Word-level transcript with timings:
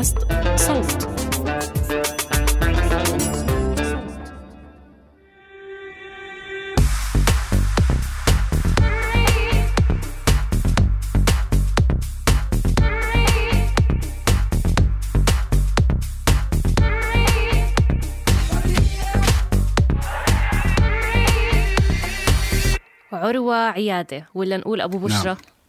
بودكاست 0.00 0.18
صوت 0.56 1.08
عروة 23.12 23.54
عيادة 23.54 24.28
ولا 24.34 24.56
نقول 24.56 24.80
أبو 24.80 24.98
بشرى 24.98 25.24
نعم. 25.24 25.59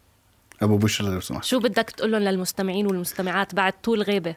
أبو 0.62 0.78
بشرى 0.78 1.10
لو 1.10 1.20
سمحت. 1.20 1.44
شو 1.44 1.60
بدك 1.60 1.90
تقول 1.90 2.12
لهم 2.12 2.22
للمستمعين 2.22 2.88
والمستمعات 2.88 3.56
بعد 3.56 3.74
طول 3.84 4.02
غيبة؟ 4.02 4.36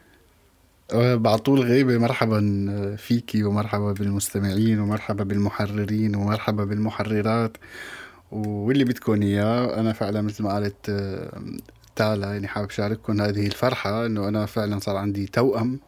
أه، 0.93 1.15
بعد 1.15 1.39
طول 1.39 1.59
غيبة 1.59 1.97
مرحبا 1.97 2.95
فيكي 2.97 3.43
ومرحبا 3.43 3.91
بالمستمعين 3.91 4.79
ومرحبا 4.79 5.23
بالمحررين 5.23 6.15
ومرحبا 6.15 6.63
بالمحررات. 6.63 7.57
واللي 8.31 8.83
بدكم 8.83 9.21
إياه 9.21 9.79
أنا 9.79 9.93
فعلا 9.93 10.21
مثل 10.21 10.43
ما 10.43 10.53
قالت 10.53 10.89
أه، 10.89 11.41
تالا 11.95 12.27
يعني 12.27 12.47
حابب 12.47 12.69
أشارككم 12.69 13.21
هذه 13.21 13.47
الفرحة 13.47 14.05
إنه 14.05 14.27
أنا 14.27 14.45
فعلا 14.45 14.79
صار 14.79 14.95
عندي 14.95 15.25
توأم 15.25 15.79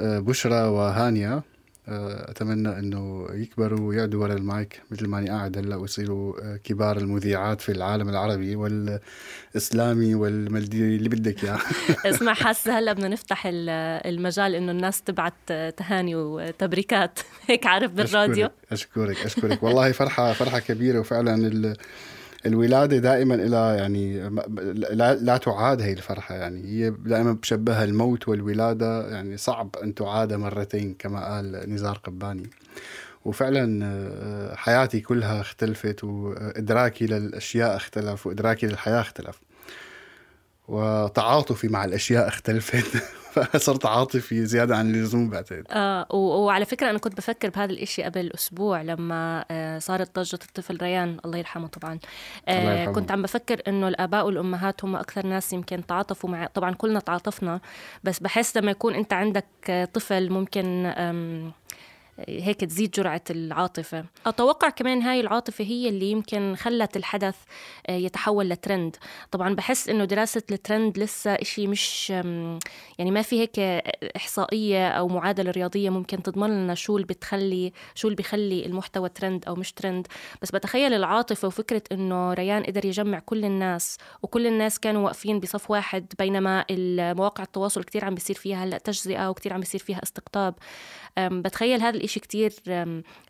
أه، 0.00 0.18
بشرى 0.18 0.68
وهانيا 0.68 1.42
أتمنى 2.30 2.78
إنه 2.78 3.26
يكبروا 3.30 3.80
ويقعدوا 3.80 4.22
ورا 4.22 4.34
المايك 4.34 4.82
مثل 4.90 5.08
ما 5.08 5.18
أنا 5.18 5.30
قاعد 5.30 5.58
هلأ 5.58 5.76
ويصيروا 5.76 6.34
آه، 6.42 6.56
كبار 6.56 6.96
المذيعات 6.96 7.60
في 7.60 7.72
العالم 7.72 8.08
العربي 8.08 8.56
والإسلامي 8.56 10.14
والمالدي 10.14 10.96
اللي 10.96 11.08
بدك 11.08 11.44
إياه. 11.44 11.58
اسمع 12.14 12.34
حاسة 12.34 12.78
هلأ 12.78 12.92
بدنا 12.92 13.08
نفتح 13.08 13.42
المجال 13.46 14.54
إنه 14.54 14.72
الناس 14.72 15.02
تبعت 15.02 15.34
تهاني 15.76 16.16
وتبريكات. 16.16 17.18
هيك 17.48 17.66
عارف 17.66 17.92
بالراديو. 17.92 18.48
أشكرك 18.72 19.16
أشكرك, 19.16 19.26
أشكرك. 19.26 19.62
والله 19.62 19.92
فرحة 19.92 20.32
فرحة 20.32 20.58
كبيرة 20.58 21.00
وفعلا 21.00 21.74
الولادة 22.46 22.98
دائما 22.98 23.34
لها 23.34 23.76
يعني 23.76 24.28
لا, 24.72 25.14
لا 25.14 25.36
تعاد 25.36 25.80
هي 25.82 25.92
الفرحة 25.92 26.34
يعني. 26.34 26.64
هي 26.64 26.90
دائما 26.90 27.32
بشبهها 27.32 27.84
الموت 27.84 28.28
والولادة 28.28 29.08
يعني. 29.08 29.36
صعب 29.36 29.76
أن 29.82 29.94
تعاد 29.94 30.32
مرتين 30.32 30.94
كما 30.98 31.34
قال 31.34 31.70
نزار 31.70 31.98
قباني. 32.04 32.50
وفعلا 33.24 33.84
آه، 33.84 34.54
حياتي 34.54 35.00
كلها 35.00 35.40
اختلفت 35.40 36.04
وإدراكي 36.04 37.06
للأشياء 37.06 37.76
اختلف 37.76 38.26
وإدراكي 38.26 38.66
للحياة 38.66 39.00
اختلف. 39.00 39.40
وتعاطفي 40.68 41.68
مع 41.68 41.84
الأشياء 41.84 42.28
اختلفت. 42.28 43.02
فصرت 43.52 43.86
عاطفي 43.86 44.46
زيادة 44.46 44.76
عن 44.76 44.94
اللزوم 44.94 45.30
بعتقد 45.30 45.64
آه 45.70 46.06
وعلى 46.14 46.64
فكرة 46.64 46.90
أنا 46.90 46.98
كنت 46.98 47.16
بفكر 47.16 47.50
بهذا 47.50 47.72
الإشي 47.72 48.02
قبل 48.02 48.30
أسبوع 48.34 48.82
لما 48.82 49.44
آه 49.50 49.78
صارت 49.78 50.18
ضجة 50.18 50.38
الطفل 50.48 50.78
ريان 50.82 51.18
الله 51.24 51.38
يرحمه 51.38 51.66
طبعا 51.66 51.98
آه 52.48 52.60
الله 52.60 52.72
يرحمه. 52.72 52.94
كنت 52.94 53.10
عم 53.10 53.22
بفكر 53.22 53.62
إنه 53.68 53.88
الآباء 53.88 54.26
والأمهات 54.26 54.84
هم 54.84 54.96
أكثر 54.96 55.26
ناس 55.26 55.52
يمكن 55.52 55.86
تعاطفوا 55.86 56.30
مع 56.30 56.46
طبعا 56.54 56.74
كلنا 56.74 57.00
تعاطفنا 57.00 57.60
بس 58.04 58.18
بحس 58.18 58.56
لما 58.56 58.70
يكون 58.70 58.94
أنت 58.94 59.12
عندك 59.12 59.88
طفل 59.94 60.30
ممكن 60.30 60.92
هيك 62.28 62.60
تزيد 62.60 62.90
جرعة 62.90 63.22
العاطفة. 63.30 64.04
أتوقع 64.26 64.68
كمان 64.68 65.02
هاي 65.02 65.20
العاطفة 65.20 65.64
هي 65.64 65.88
اللي 65.88 66.10
يمكن 66.10 66.54
خلت 66.56 66.96
الحدث 66.96 67.36
آه، 67.86 67.96
يتحول 67.96 68.48
لترند. 68.48 68.96
طبعا 69.30 69.54
بحس 69.54 69.88
إنه 69.88 70.04
دراسة 70.04 70.42
الترند 70.50 70.98
لسه 70.98 71.34
إشي 71.34 71.66
مش 71.66 72.10
يعني 72.98 73.10
ما 73.10 73.22
في 73.22 73.40
هيك 73.40 73.58
إحصائية 74.16 74.88
أو 74.88 75.08
معادلة 75.08 75.50
رياضية 75.50 75.90
ممكن 75.90 76.22
تضمن 76.22 76.50
لنا 76.50 76.74
شو 76.74 76.96
اللي 76.96 77.06
بتخلي 77.06 77.72
شو 77.94 78.08
اللي 78.08 78.16
بيخلي 78.16 78.66
المحتوى 78.66 79.08
ترند 79.08 79.44
أو 79.48 79.54
مش 79.54 79.72
ترند. 79.72 80.06
بس 80.42 80.50
بتخيل 80.50 80.94
العاطفة 80.94 81.48
وفكرة 81.48 81.82
إنه 81.92 82.32
ريان 82.32 82.62
قدر 82.62 82.84
يجمع 82.84 83.18
كل 83.18 83.44
الناس 83.44 83.98
وكل 84.22 84.46
الناس 84.46 84.80
كانوا 84.80 85.04
واقفين 85.04 85.40
بصف 85.40 85.70
واحد 85.70 86.12
بينما 86.18 86.64
المواقع 86.70 87.44
التواصل 87.44 87.84
كتير 87.84 88.04
عم 88.04 88.14
بيصير 88.14 88.36
فيها 88.36 88.64
هلأ 88.64 88.78
تجزئة 88.78 89.30
وكتير 89.30 89.52
عم 89.52 89.60
بيصير 89.60 89.80
فيها 89.80 90.00
استقطاب. 90.02 90.54
بتخيل 91.18 91.82
هذا 91.82 91.96
الإشي 92.08 92.20
كتير 92.20 92.52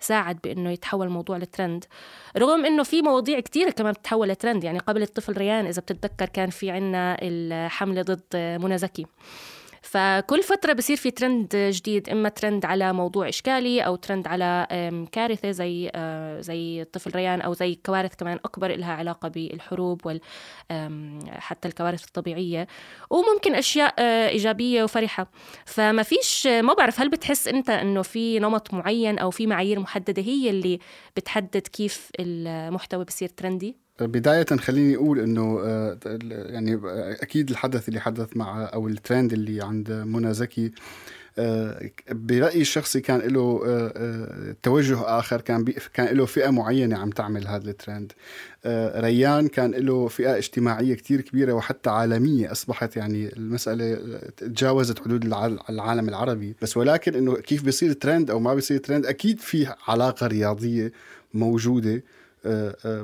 ساعد 0.01 0.39
بأنه 0.45 0.71
يتحول 0.71 1.07
الموضوع 1.07 1.37
لترند 1.37 1.85
رغم 2.37 2.67
أنه 2.67 2.83
في 2.83 3.03
مواضيع 3.03 3.41
كتير 3.41 3.71
كمان 3.71 3.93
بتتحول 3.93 4.29
لترند 4.29 4.65
يعني 4.65 4.79
قبل 4.79 5.03
الطفل 5.03 5.33
ريان 5.33 5.67
إذا 5.67 5.83
بتتذكر 5.83 6.27
كان 6.27 6.51
في 6.51 6.71
عنا 6.71 7.17
الحملة 7.23 8.03
ضد 8.03 8.23
منى 8.35 8.79
زكي. 8.79 9.07
فكل 9.83 10.43
فترة 10.43 10.73
بصير 10.73 10.97
في 10.97 11.11
ترند 11.11 11.57
جديد 11.57 12.09
إما 12.09 12.29
ترند 12.29 12.65
على 12.65 12.93
موضوع 12.93 13.29
إشكالي 13.29 13.81
أو 13.81 13.97
ترند 13.97 14.27
على 14.27 14.67
كارثة 15.13 15.51
زي 15.51 15.91
آه، 15.95 16.41
زي 16.41 16.83
الطفل 16.83 17.11
ريان 17.15 17.41
أو 17.41 17.53
زي 17.53 17.75
كوارث 17.75 18.15
كمان 18.15 18.39
أكبر 18.45 18.71
إلها 18.71 18.93
علاقة 18.93 19.29
بالحروب 19.29 20.07
وال 20.07 20.21
حتى 21.29 21.69
الكوارث 21.69 22.05
الطبيعية 22.05 22.67
وممكن 23.11 23.55
أشياء 23.55 23.95
آه، 23.99 24.29
إيجابية 24.29 24.85
وفرحة 24.85 25.31
فما 25.67 26.03
فيش 26.03 26.47
ما 26.47 26.75
بعرف 26.75 27.01
هل 27.01 27.09
بتحس 27.11 27.49
أنت 27.49 27.71
أنه 27.71 28.03
في 28.03 28.39
نمط 28.39 28.75
معين 28.75 29.19
أو 29.19 29.31
في 29.31 29.47
معايير 29.47 29.81
محددة 29.81 30.23
هي 30.23 30.51
اللي 30.51 30.79
بتحدد 31.17 31.67
كيف 31.67 32.11
المحتوى 32.21 33.05
بصير 33.05 33.29
ترندي؟ 33.29 33.88
بداية 34.01 34.47
خليني 34.59 34.97
أقول 34.97 35.21
إنه 35.21 35.61
آه، 35.65 35.99
يعني 36.31 36.81
أكيد 37.23 37.51
الحدث 37.51 37.89
اللي 37.89 38.01
حدث 38.01 38.37
مع 38.37 38.71
أو 38.75 38.89
الترند 38.89 39.33
اللي 39.33 39.63
عند 39.63 39.93
منى 39.93 40.35
زكي 40.35 40.73
آه، 41.41 41.91
برأيي 42.11 42.61
الشخصي 42.61 43.01
كان 43.01 43.21
له 43.21 43.63
آه، 43.67 44.57
توجه 44.63 45.19
آخر 45.19 45.41
كان 45.41 45.65
كان 45.95 46.17
له 46.17 46.27
فئة 46.27 46.51
معينة 46.51 46.99
عم 46.99 47.11
تعمل 47.11 47.49
هذا 47.49 47.71
الترند. 47.71 48.13
ريان 48.97 49.49
كان 49.49 49.71
له 49.71 50.09
فئة 50.09 50.37
اجتماعية 50.37 50.95
كتير 50.95 51.21
كبيرة 51.21 51.53
وحتى 51.53 51.91
عالمية 51.91 52.53
أصبحت 52.53 52.97
يعني 52.97 53.37
المسألة 53.37 54.19
تجاوزت 54.37 54.99
حدود 54.99 55.25
العالم 55.71 56.09
العربي. 56.09 56.55
بس 56.63 56.77
ولكن 56.77 57.15
إنه 57.15 57.35
كيف 57.35 57.63
بيصير 57.63 57.93
ترند 57.93 58.31
أو 58.31 58.41
ما 58.41 58.55
بيصير 58.55 58.79
ترند 58.79 59.07
أكيد 59.07 59.41
في 59.41 59.75
علاقة 59.89 60.27
رياضية 60.27 60.93
موجودة. 61.35 62.03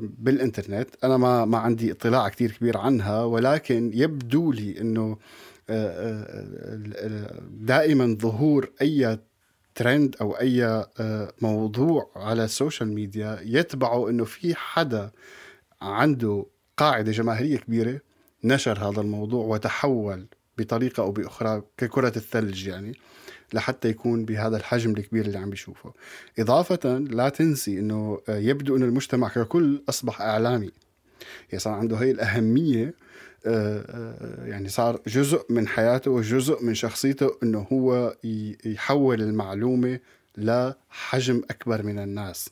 بالإنترنت. 0.00 0.88
أنا 1.04 1.16
ما 1.16 1.44
ما 1.44 1.58
عندي 1.58 1.92
اطلاع 1.92 2.28
كثير 2.28 2.50
كبير 2.52 2.76
عنها 2.76 3.24
ولكن 3.24 3.90
يبدو 3.94 4.52
لي 4.52 4.80
إنه 4.80 5.16
آه، 5.70 7.30
دائما 7.50 8.16
ظهور 8.20 8.70
أي 8.82 9.18
ترند 9.74 10.16
أو 10.20 10.32
أي 10.32 10.84
موضوع 11.42 12.10
على 12.16 12.44
ال 12.44 12.50
social 12.50 12.88
media 12.88 13.38
يتبعه 13.42 14.10
إنه 14.10 14.24
في 14.24 14.54
حدا 14.54 15.10
عنده 15.82 16.46
قاعدة 16.76 17.12
جماهيرية 17.12 17.56
كبيرة 17.56 18.00
نشر 18.44 18.78
هذا 18.78 19.00
الموضوع 19.00 19.44
وتحول 19.44 20.26
بطريقة 20.58 21.02
أو 21.02 21.12
بأخرى 21.12 21.62
ككرة 21.76 22.12
الثلج 22.16 22.66
يعني. 22.66 22.92
لحتى 23.54 23.88
يكون 23.88 24.24
بهذا 24.24 24.56
الحجم 24.56 24.90
الكبير 24.90 25.24
اللي 25.24 25.38
عم 25.38 25.50
بيشوفه. 25.50 25.92
إضافة 26.38 26.98
لا 26.98 27.28
تنسي 27.28 27.78
أنه 27.78 28.20
يبدو 28.28 28.76
أن 28.76 28.82
المجتمع 28.82 29.28
ككل 29.28 29.82
أصبح 29.88 30.20
إعلامي. 30.20 30.70
يعني 31.48 31.58
صار 31.58 31.72
عنده 31.72 31.96
هي 31.96 32.10
الأهمية 32.10 32.94
آه، 33.46 33.84
آه، 33.88 34.46
يعني 34.46 34.68
صار 34.68 35.00
جزء 35.06 35.44
من 35.48 35.68
حياته 35.68 36.10
وجزء 36.10 36.64
من 36.64 36.74
شخصيته 36.74 37.30
إنه 37.42 37.66
هو 37.72 38.16
يحول 38.64 39.22
المعلومة 39.22 40.00
لحجم 40.36 41.42
أكبر 41.50 41.82
من 41.82 41.98
الناس. 41.98 42.48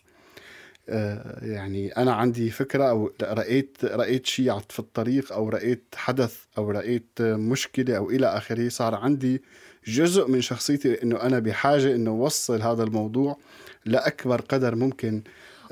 آه، 0.88 1.44
يعني 1.44 1.96
أنا 1.96 2.12
عندي 2.12 2.50
فكرة 2.50 2.84
أو 2.84 3.12
رأيت 3.22 3.84
رأيت 3.84 4.26
شيء 4.26 4.58
في 4.58 4.78
الطريق 4.78 5.32
أو 5.32 5.48
رأيت 5.48 5.84
حدث 5.94 6.36
أو 6.58 6.70
رأيت 6.70 7.22
مشكلة 7.22 7.96
أو 7.96 8.10
إلى 8.10 8.26
آخره 8.26 8.68
صار 8.68 8.94
عندي 8.94 9.42
جزء 9.86 10.28
من 10.28 10.40
شخصيتي 10.40 11.02
انه 11.02 11.22
أنا 11.22 11.38
بحاجة 11.38 11.94
إنه 11.94 12.10
أوصل 12.10 12.62
هذا 12.62 12.82
الموضوع 12.82 13.36
لأكبر 13.84 14.40
قدر 14.40 14.74
ممكن. 14.74 15.22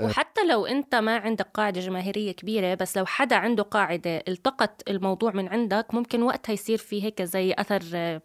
آه، 0.00 0.04
وحتى 0.04 0.40
لو 0.48 0.66
أنت 0.66 0.94
ما 0.94 1.16
عندك 1.16 1.46
قاعدة 1.54 1.80
جماهيرية 1.80 2.32
كبيرة 2.32 2.74
بس 2.74 2.96
لو 2.96 3.06
حدا 3.06 3.36
عنده 3.36 3.62
قاعدة 3.62 4.22
التقط 4.28 4.82
الموضوع 4.88 5.32
من 5.32 5.48
عندك 5.48 5.86
ممكن 5.94 6.22
وقتها 6.22 6.52
يصير 6.52 6.78
في 6.78 7.04
هيك 7.04 7.22
زي 7.22 7.54
أثر 7.58 8.20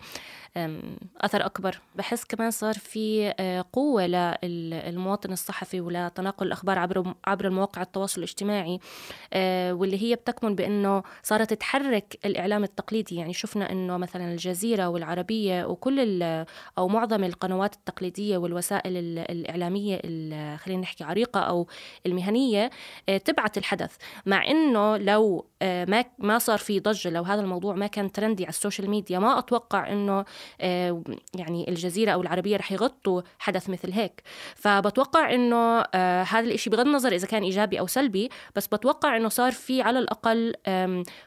أثر 0.58 1.46
أكبر. 1.46 1.80
بحس 1.96 2.24
كمان 2.24 2.52
صار 2.52 2.74
في 2.74 3.34
آه، 3.40 3.66
قوة 3.74 4.08
للمواطن 4.44 5.32
الصحفي 5.32 5.82
ولتناقل 5.82 6.48
الأخبار 6.48 6.80
عبر 6.80 7.14
عبر 7.26 7.46
المواقع 7.48 7.82
التواصل 7.82 8.18
الاجتماعي 8.18 8.80
آه، 9.34 9.74
واللي 9.74 10.04
هي 10.04 10.16
بتكمن 10.16 10.56
بأنه 10.56 11.04
صارت 11.24 11.54
تحرك 11.54 12.20
الإعلام 12.26 12.64
التقليدي. 12.64 13.16
يعني 13.16 13.34
شفنا 13.34 13.72
أنه 13.72 13.98
مثلا 13.98 14.32
الجزيرة 14.32 14.88
والعربية 14.88 15.66
وكل 15.66 16.24
أو 16.78 16.88
معظم 16.88 17.24
القنوات 17.24 17.74
التقليدية 17.74 18.38
والوسائل 18.38 18.98
الإعلامية 19.20 20.02
خلينا 20.58 20.82
نحكي 20.82 21.04
عريقة 21.04 21.40
أو 21.40 21.68
المهنية 22.06 22.70
آه، 23.10 23.18
تبعت 23.18 23.58
الحدث. 23.58 23.96
مع 24.26 24.48
أنه 24.48 24.98
لو 24.98 25.46
ما 25.62 26.06
ما 26.20 26.40
صار 26.40 26.58
في 26.58 26.80
ضجة 26.80 27.10
لو 27.10 27.24
هذا 27.24 27.42
الموضوع 27.42 27.76
ما 27.76 27.88
كان 27.88 28.12
trendy 28.12 28.44
على 28.44 28.50
ال 28.50 28.55
social 28.55 28.90
media 28.90 29.20
ما 29.20 29.40
أتوقع 29.40 29.92
إنه 29.92 30.20
آه، 30.20 30.26
يعني 31.36 31.70
الجزيرة 31.70 32.12
أو 32.12 32.22
العربية 32.22 32.58
رح 32.58 32.72
يغطوا 32.72 33.22
حدث 33.40 33.70
مثل 33.70 33.92
هيك. 33.92 34.22
فبتوقع 34.56 35.34
إنه 35.34 35.80
هذا 36.24 36.40
الإشي 36.40 36.70
بغض 36.70 36.86
النظر 36.86 37.12
إذا 37.12 37.28
كان 37.28 37.44
إيجابي 37.44 37.80
أو 37.80 37.88
سلبي 37.88 38.30
بس 38.56 38.68
بتوقع 38.68 39.18
إنه 39.18 39.30
صار 39.30 39.52
في 39.52 39.82
على 39.82 40.00
الأقل 40.00 40.54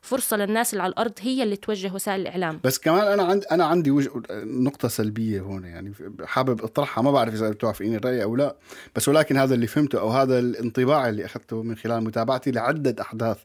فرصة 0.02 0.36
للناس 0.36 0.72
اللي 0.72 0.82
على 0.82 0.90
الأرض 0.90 1.12
هي 1.20 1.42
اللي 1.42 1.56
توجه 1.56 1.94
وسائل 1.94 2.20
الإعلام. 2.20 2.60
بس 2.64 2.78
كمان 2.78 3.06
أنا 3.06 3.22
عندي 3.22 3.46
أنا 3.50 3.64
عندي 3.64 3.90
وجه 3.90 4.10
نقطة 4.44 4.88
سلبية 4.88 5.40
هون 5.40 5.64
يعني 5.64 5.92
حابب 6.24 6.62
أطرحها 6.62 7.02
ما 7.02 7.10
بعرف 7.10 7.34
إذا 7.34 7.50
بتوافقيني 7.50 7.96
الرأي 7.96 8.22
أو 8.22 8.36
لا 8.36 8.56
بس 8.96 9.08
ولكن 9.08 9.36
هذا 9.36 9.54
اللي 9.54 9.66
فهمته 9.66 10.00
أو 10.00 10.08
هذا 10.08 10.38
الانطباع 10.38 11.08
اللي 11.08 11.24
أخذته 11.24 11.62
من 11.62 11.76
خلال 11.76 12.04
متابعتي 12.04 12.50
لعدة 12.50 13.02
أحداث 13.02 13.38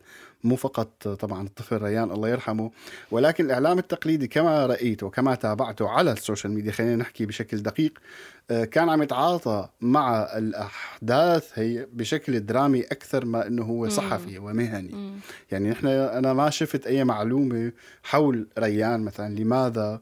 مو 0.44 0.56
فقط 0.56 1.08
طبعا 1.08 1.48
الطفل 1.48 1.82
ريان 1.82 2.12
الله 2.12 2.30
يرحمه. 2.30 2.72
ولكن 3.12 3.46
الإعلام 3.46 3.80
التقليدي 3.80 4.28
كما 4.28 4.66
رايته 4.66 5.08
وكما 5.08 5.36
تابعته 5.36 5.90
على 5.90 6.12
ال 6.12 6.18
social 6.18 6.54
media 6.54 6.72
خلينا 6.72 6.96
نحكي 6.96 7.26
بشكل 7.26 7.58
دقيق 7.58 8.00
آه، 8.52 8.66
كان 8.66 8.90
عم 8.90 9.04
يتعاطى 9.04 9.70
مع 9.82 10.38
الأحداث 10.38 11.60
هي 11.60 11.88
بشكل 11.94 12.46
درامي 12.46 12.82
أكثر 12.82 13.26
ما 13.26 13.48
إنه 13.48 13.64
هو 13.64 13.90
صحفي 13.90 14.40
ومهني 14.40 15.20
يعني 15.52 15.70
نحن 15.70 15.88
أنا 15.88 16.34
ما 16.34 16.50
شفت 16.50 16.88
أي 16.88 17.04
معلومة 17.04 17.72
حول 18.04 18.48
ريان 18.60 19.02
مثلا 19.02 19.36
لماذا 19.36 20.02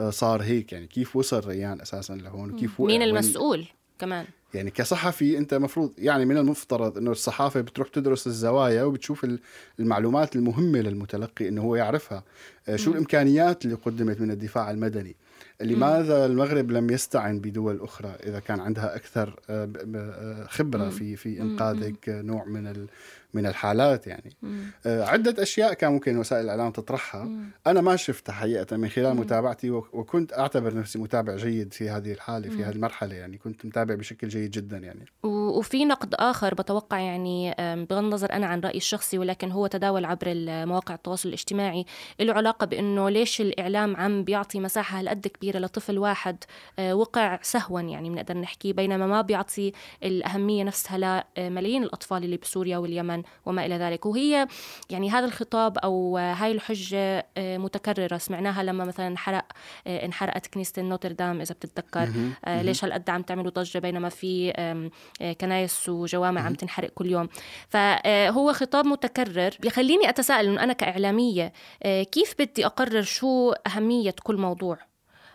آه، 0.00 0.10
صار 0.10 0.42
هيك؟ 0.42 0.72
يعني 0.72 0.86
كيف 0.86 1.16
وصل 1.16 1.46
ريان 1.46 1.80
أساسا 1.80 2.12
لهون؟ 2.12 2.56
كيف 2.56 2.80
مين 2.80 3.02
المسؤول 3.02 3.66
كمان؟ 3.98 4.26
يعني 4.54 4.70
كصحفي 4.70 5.38
أنت 5.38 5.54
مفروض 5.54 5.92
يعني 5.98 6.24
من 6.24 6.36
المفترض 6.36 6.98
إنه 6.98 7.10
الصحافة 7.10 7.60
بتروح 7.60 7.88
تدرس 7.88 8.26
الزوايا 8.26 8.82
وبتشوف 8.82 9.26
المعلومات 9.80 10.36
المهمة 10.36 10.78
للمتلقي 10.78 11.48
إنه 11.48 11.62
هو 11.62 11.76
يعرفها. 11.76 12.24
آه، 12.68 12.76
شو 12.76 12.92
الإمكانيات 12.92 13.64
اللي 13.64 13.76
قدمت 13.76 14.20
من 14.20 14.30
الدفاع 14.30 14.70
المدني؟ 14.70 15.16
لماذا 15.60 16.26
المغرب 16.26 16.70
لم 16.70 16.90
يستعن 16.90 17.38
بدول 17.38 17.80
أخرى 17.80 18.08
إذا 18.26 18.38
كان 18.38 18.60
عندها 18.60 18.96
أكثر 18.96 19.40
آه، 19.50 19.68
آه، 19.94 20.46
خبرة 20.46 20.88
في 20.88 21.16
في 21.16 21.40
انقاذ 21.40 21.92
نوع 22.08 22.44
من 22.44 22.86
من 23.34 23.46
الحالات 23.46 24.06
يعني 24.06 24.36
مم. 24.42 24.60
آه، 24.86 25.04
عدة 25.04 25.42
أشياء 25.42 25.72
كان 25.74 25.92
ممكن 25.92 26.16
وسائل 26.16 26.44
الإعلام 26.44 26.70
تطرحها 26.70 27.24
مم. 27.24 27.50
أنا 27.66 27.80
ما 27.80 27.96
شفتها 27.96 28.32
حقيقة 28.32 28.76
من 28.76 28.88
خلال 28.88 29.14
مم. 29.14 29.20
متابعتي 29.20 29.70
وكنت 29.70 30.32
أعتبر 30.32 30.74
نفسي 30.74 30.98
متابع 30.98 31.36
جيد 31.36 31.72
في 31.72 31.90
هذه 31.90 32.12
الحالة 32.12 32.50
في 32.50 32.64
هذه 32.64 32.74
المرحلة 32.74 33.14
يعني 33.14 33.38
كنت 33.38 33.66
متابع 33.66 33.94
بشكل 33.94 34.28
جيد 34.28 34.50
جدا 34.50 34.78
يعني 34.78 35.04
وفي 35.22 35.84
نقد 35.84 36.14
آخر 36.14 36.54
بتوقع 36.54 36.98
يعني 36.98 37.54
بغض 37.58 38.04
النظر 38.04 38.32
أنا 38.32 38.46
عن 38.46 38.60
رأيي 38.60 38.76
الشخصي 38.76 39.18
ولكن 39.18 39.50
هو 39.50 39.66
تداول 39.66 40.04
عبر 40.04 40.34
مواقع 40.66 40.94
التواصل 40.94 41.28
الاجتماعي 41.28 41.84
له 42.20 42.32
علاقة 42.32 42.66
بأنه 42.66 43.08
ليش 43.08 43.40
الإعلام 43.40 43.96
عم 43.96 44.24
بيعطي 44.24 44.60
مساحة 44.60 45.00
هالقد 45.00 45.26
كبيرة 45.26 45.58
لطفل 45.58 45.98
واحد 45.98 46.44
آه، 46.78 46.94
وقع 46.94 47.38
سهوا 47.42 47.80
يعني 47.80 48.10
بنقدر 48.10 48.36
نحكي 48.36 48.72
بينما 48.72 49.06
ما 49.06 49.22
بيعطي 49.22 49.72
الأهمية 50.02 50.64
نفسها 50.64 51.24
لملايين 51.38 51.82
الأطفال 51.82 52.24
اللي 52.24 52.36
بسوريا 52.36 52.78
واليمن 52.78 53.19
وما 53.46 53.66
إلى 53.66 53.74
ذلك. 53.74 54.06
وهي 54.06 54.46
يعني 54.90 55.10
هذا 55.10 55.26
الخطاب 55.26 55.78
أو 55.78 56.18
هاي 56.18 56.52
الحجة 56.52 57.26
آه، 57.36 57.58
متكررة. 57.58 58.18
سمعناها 58.18 58.62
لما 58.62 58.84
مثلا 58.84 59.06
انحرق 59.06 59.44
آه، 59.86 60.04
انحرقت 60.04 60.46
كنيسة 60.46 60.82
نوتردام 60.82 61.40
إذا 61.40 61.54
بتتذكر. 61.54 62.08
آه، 62.44 62.62
ليش 62.62 62.84
هالقد 62.84 63.10
عم 63.10 63.22
تعملوا 63.22 63.50
ضجة؟ 63.50 63.78
بينما 63.78 64.08
في 64.08 64.52
كنايس 65.40 65.88
وجوامع 65.88 66.40
عم 66.40 66.54
تنحرق 66.54 66.90
كل 66.90 67.10
يوم. 67.10 67.28
فهو 67.68 68.52
خطاب 68.52 68.86
متكرر. 68.86 69.50
بيخليني 69.60 70.08
أتساءل 70.08 70.46
إنه 70.48 70.62
أنا 70.62 70.72
كإعلامية 70.72 71.52
كيف 72.12 72.34
بدي 72.38 72.66
أقرر 72.66 73.02
شو 73.02 73.52
أهمية 73.66 74.14
كل 74.22 74.36
موضوع؟ 74.36 74.78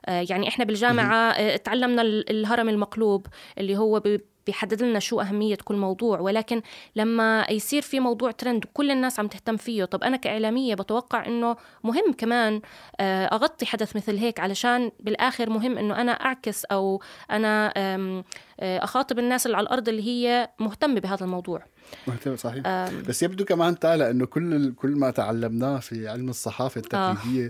يعني 0.07 0.47
إحنا 0.47 0.65
بالجامعة 0.65 1.55
تعلمنا 1.55 2.01
الهرم 2.01 2.69
المقلوب 2.69 3.27
اللي 3.57 3.77
هو 3.77 3.99
بيحدد 4.47 4.83
لنا 4.83 4.99
شو 4.99 5.21
أهمية 5.21 5.57
كل 5.63 5.75
موضوع 5.75 6.19
ولكن 6.19 6.61
لما 6.95 7.45
يصير 7.49 7.81
في 7.81 7.99
موضوع 7.99 8.31
ترند 8.31 8.65
وكل 8.65 8.91
الناس 8.91 9.19
عم 9.19 9.27
تهتم 9.27 9.57
فيه. 9.57 9.85
طب 9.85 10.03
أنا 10.03 10.17
كإعلامية 10.17 10.75
بتوقع 10.75 11.25
إنه 11.25 11.55
مهم 11.83 12.13
كمان 12.17 12.61
آه، 12.99 13.25
أغطي 13.25 13.65
حدث 13.65 13.95
مثل 13.95 14.17
هيك 14.17 14.39
علشان 14.39 14.91
بالآخر 14.99 15.49
مهم 15.49 15.77
إنه 15.77 16.01
أنا 16.01 16.11
أعكس 16.11 16.65
أو 16.65 17.01
أنا 17.31 17.73
آه، 17.77 18.23
أخاطب 18.59 19.19
الناس 19.19 19.45
اللي 19.45 19.57
على 19.57 19.63
الأرض 19.63 19.89
اللي 19.89 20.03
هي 20.03 20.49
مهتمة 20.59 20.99
بهذا 20.99 21.25
الموضوع. 21.25 21.65
مهتم 22.07 22.35
صحيح. 22.35 22.63
بس 23.07 23.23
يبدو 23.23 23.45
كمان 23.45 23.79
تالا 23.79 24.11
إنه 24.11 24.25
كل 24.25 24.73
كل 24.73 24.89
ما 24.89 25.11
تعلمناه 25.11 25.79
في 25.79 26.07
علم 26.07 26.29
الصحافة 26.29 26.79
التقليدية 26.79 27.45
آه. 27.45 27.49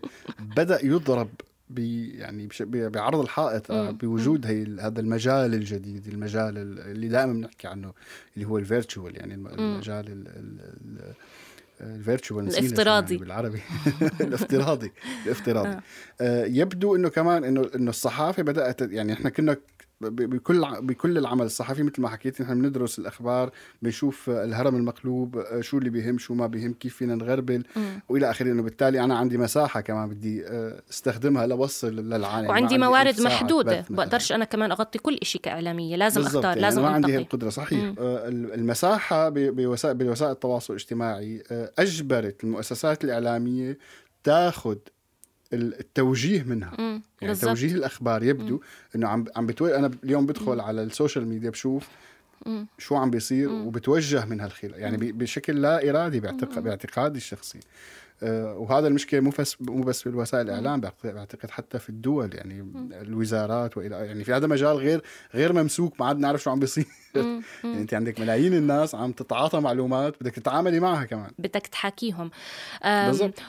بدأ 0.55 0.85
يضرب 0.85 1.29
يعني 1.69 2.49
بعرض 2.69 3.19
الحائط 3.19 3.71
آه، 3.71 3.91
بوجود 3.91 4.45
هي 4.45 4.63
هذا 4.79 4.99
المجال 4.99 5.53
الجديد 5.53 6.07
المجال 6.07 6.57
اللي 6.79 7.07
دائما 7.07 7.33
بنحكي 7.33 7.67
عنه 7.67 7.93
اللي 8.35 8.47
هو 8.47 8.57
ال 8.57 8.64
virtual 8.65 9.15
يعني 9.15 9.33
المجال 9.33 10.25
الفيرتشوال 11.81 12.47
الافتراضي. 12.47 13.13
يعني 13.13 13.25
بالعربي. 13.25 13.61
الافتراضي 14.21 14.91
الافتراضي. 15.25 15.69
آه. 15.69 15.81
آه. 16.21 16.45
يبدو 16.45 16.95
إنه 16.95 17.09
كمان 17.09 17.43
إنه 17.43 17.69
إنه 17.75 17.89
الصحافة 17.89 18.43
بدأت 18.43 18.81
يعني 18.81 19.13
إحنا 19.13 19.29
كنا 19.29 19.57
بكل 20.01 20.65
بكل 20.81 21.17
العمل 21.17 21.45
الصحفي 21.45 21.83
مثل 21.83 22.01
ما 22.01 22.09
حكيت 22.09 22.41
نحن 22.41 22.61
بندرس 22.61 22.99
الأخبار 22.99 23.51
بنشوف 23.81 24.29
الهرم 24.29 24.75
المقلوب 24.75 25.37
آه، 25.37 25.61
شو 25.61 25.77
اللي 25.77 25.89
بيهم 25.89 26.17
شو 26.17 26.33
ما 26.33 26.47
بيهم 26.47 26.73
كيف 26.73 26.95
فينا 26.95 27.15
نغربل. 27.15 27.63
وإلى 28.09 28.31
آخره. 28.31 28.51
إنه 28.51 28.63
بالتالي 28.63 29.03
أنا 29.03 29.17
عندي 29.17 29.37
مساحة 29.37 29.81
كمان 29.81 30.09
بدي 30.09 30.47
آه، 30.47 30.81
استخدمها 30.89 31.47
لوصل 31.47 31.95
للعالم. 31.95 32.49
وعندي 32.49 32.77
موارد 32.77 33.21
محدودة. 33.21 33.85
بقدرش 33.89 34.31
أنا 34.31 34.45
كمان 34.45 34.71
أغطي 34.71 34.99
كل 34.99 35.19
شيء 35.23 35.41
كإعلامية. 35.41 35.95
لازم 35.95 36.21
أختار 36.21 36.43
يعني 36.43 36.61
لازم 36.61 36.81
ما 36.81 36.89
عندي 36.89 37.17
القدره 37.17 37.49
صحيح. 37.49 37.83
م. 37.83 37.95
آه، 37.99 38.27
المساحة 38.27 39.29
بوسائل 39.29 39.95
بوسائل 39.95 40.31
التواصل 40.31 40.73
الاجتماعي 40.73 41.43
أجبرت 41.51 42.43
المؤسسات 42.43 43.03
الإعلامية 43.03 43.77
تاخذ 44.23 44.77
التوجيه 45.53 46.43
منها 46.43 46.73
مم. 46.79 47.01
يعني 47.21 47.33
بالزبط. 47.33 47.49
توجيه 47.49 47.75
الأخبار 47.75 48.23
يبدو 48.23 48.61
إنه 48.95 49.07
عم 49.07 49.25
عم 49.35 49.45
بتو... 49.45 49.65
أنا 49.65 49.91
اليوم 50.03 50.25
بدخل 50.25 50.55
مم. 50.55 50.61
على 50.61 50.83
ال 50.83 50.90
social 50.90 51.27
media 51.27 51.49
بشوف 51.49 51.87
مم. 52.45 52.67
شو 52.77 52.95
عم 52.95 53.09
بيصير 53.09 53.49
مم. 53.49 53.67
وبتوجه 53.67 54.25
من 54.25 54.41
هالخبر 54.41 54.73
يعني 54.77 54.97
مم. 54.97 55.17
بشكل 55.17 55.61
لا 55.61 55.89
إرادي 55.89 56.19
باعتقاد 56.19 56.63
باعتقادي 56.63 57.17
الشخصي 57.17 57.59
آه، 58.23 58.57
وهذا 58.57 58.87
المشكلة 58.87 59.19
مو 59.19 59.31
بس 59.39 59.61
مو 59.61 59.83
بس 59.83 60.01
في 60.01 60.09
الوسائل 60.09 60.49
الإعلام 60.49 60.81
بعتقد 61.03 61.49
حتى 61.49 61.79
في 61.79 61.89
الدول 61.89 62.35
يعني 62.35 62.67
الوزارات 63.01 63.77
والى 63.77 63.95
يعني 63.95 64.23
في 64.23 64.33
هذا 64.33 64.47
مجال 64.47 64.77
غير 64.77 65.01
غير 65.33 65.53
ممسوك 65.53 65.99
ما 65.99 66.05
عاد 66.05 66.19
نعرف 66.19 66.43
شو 66.43 66.51
عم 66.51 66.59
بيصير 66.59 66.85
يعني 67.63 67.81
انت 67.81 67.93
عندك 67.93 68.19
ملايين 68.19 68.53
الناس 68.53 68.95
عم 68.95 69.11
تتعاطى 69.11 69.59
معلومات 69.59 70.15
بدك 70.21 70.35
تتعاملي 70.35 70.79
معها 70.79 71.05
كمان. 71.05 71.31
بدك 71.39 71.67
تحاكيهم. 71.67 72.31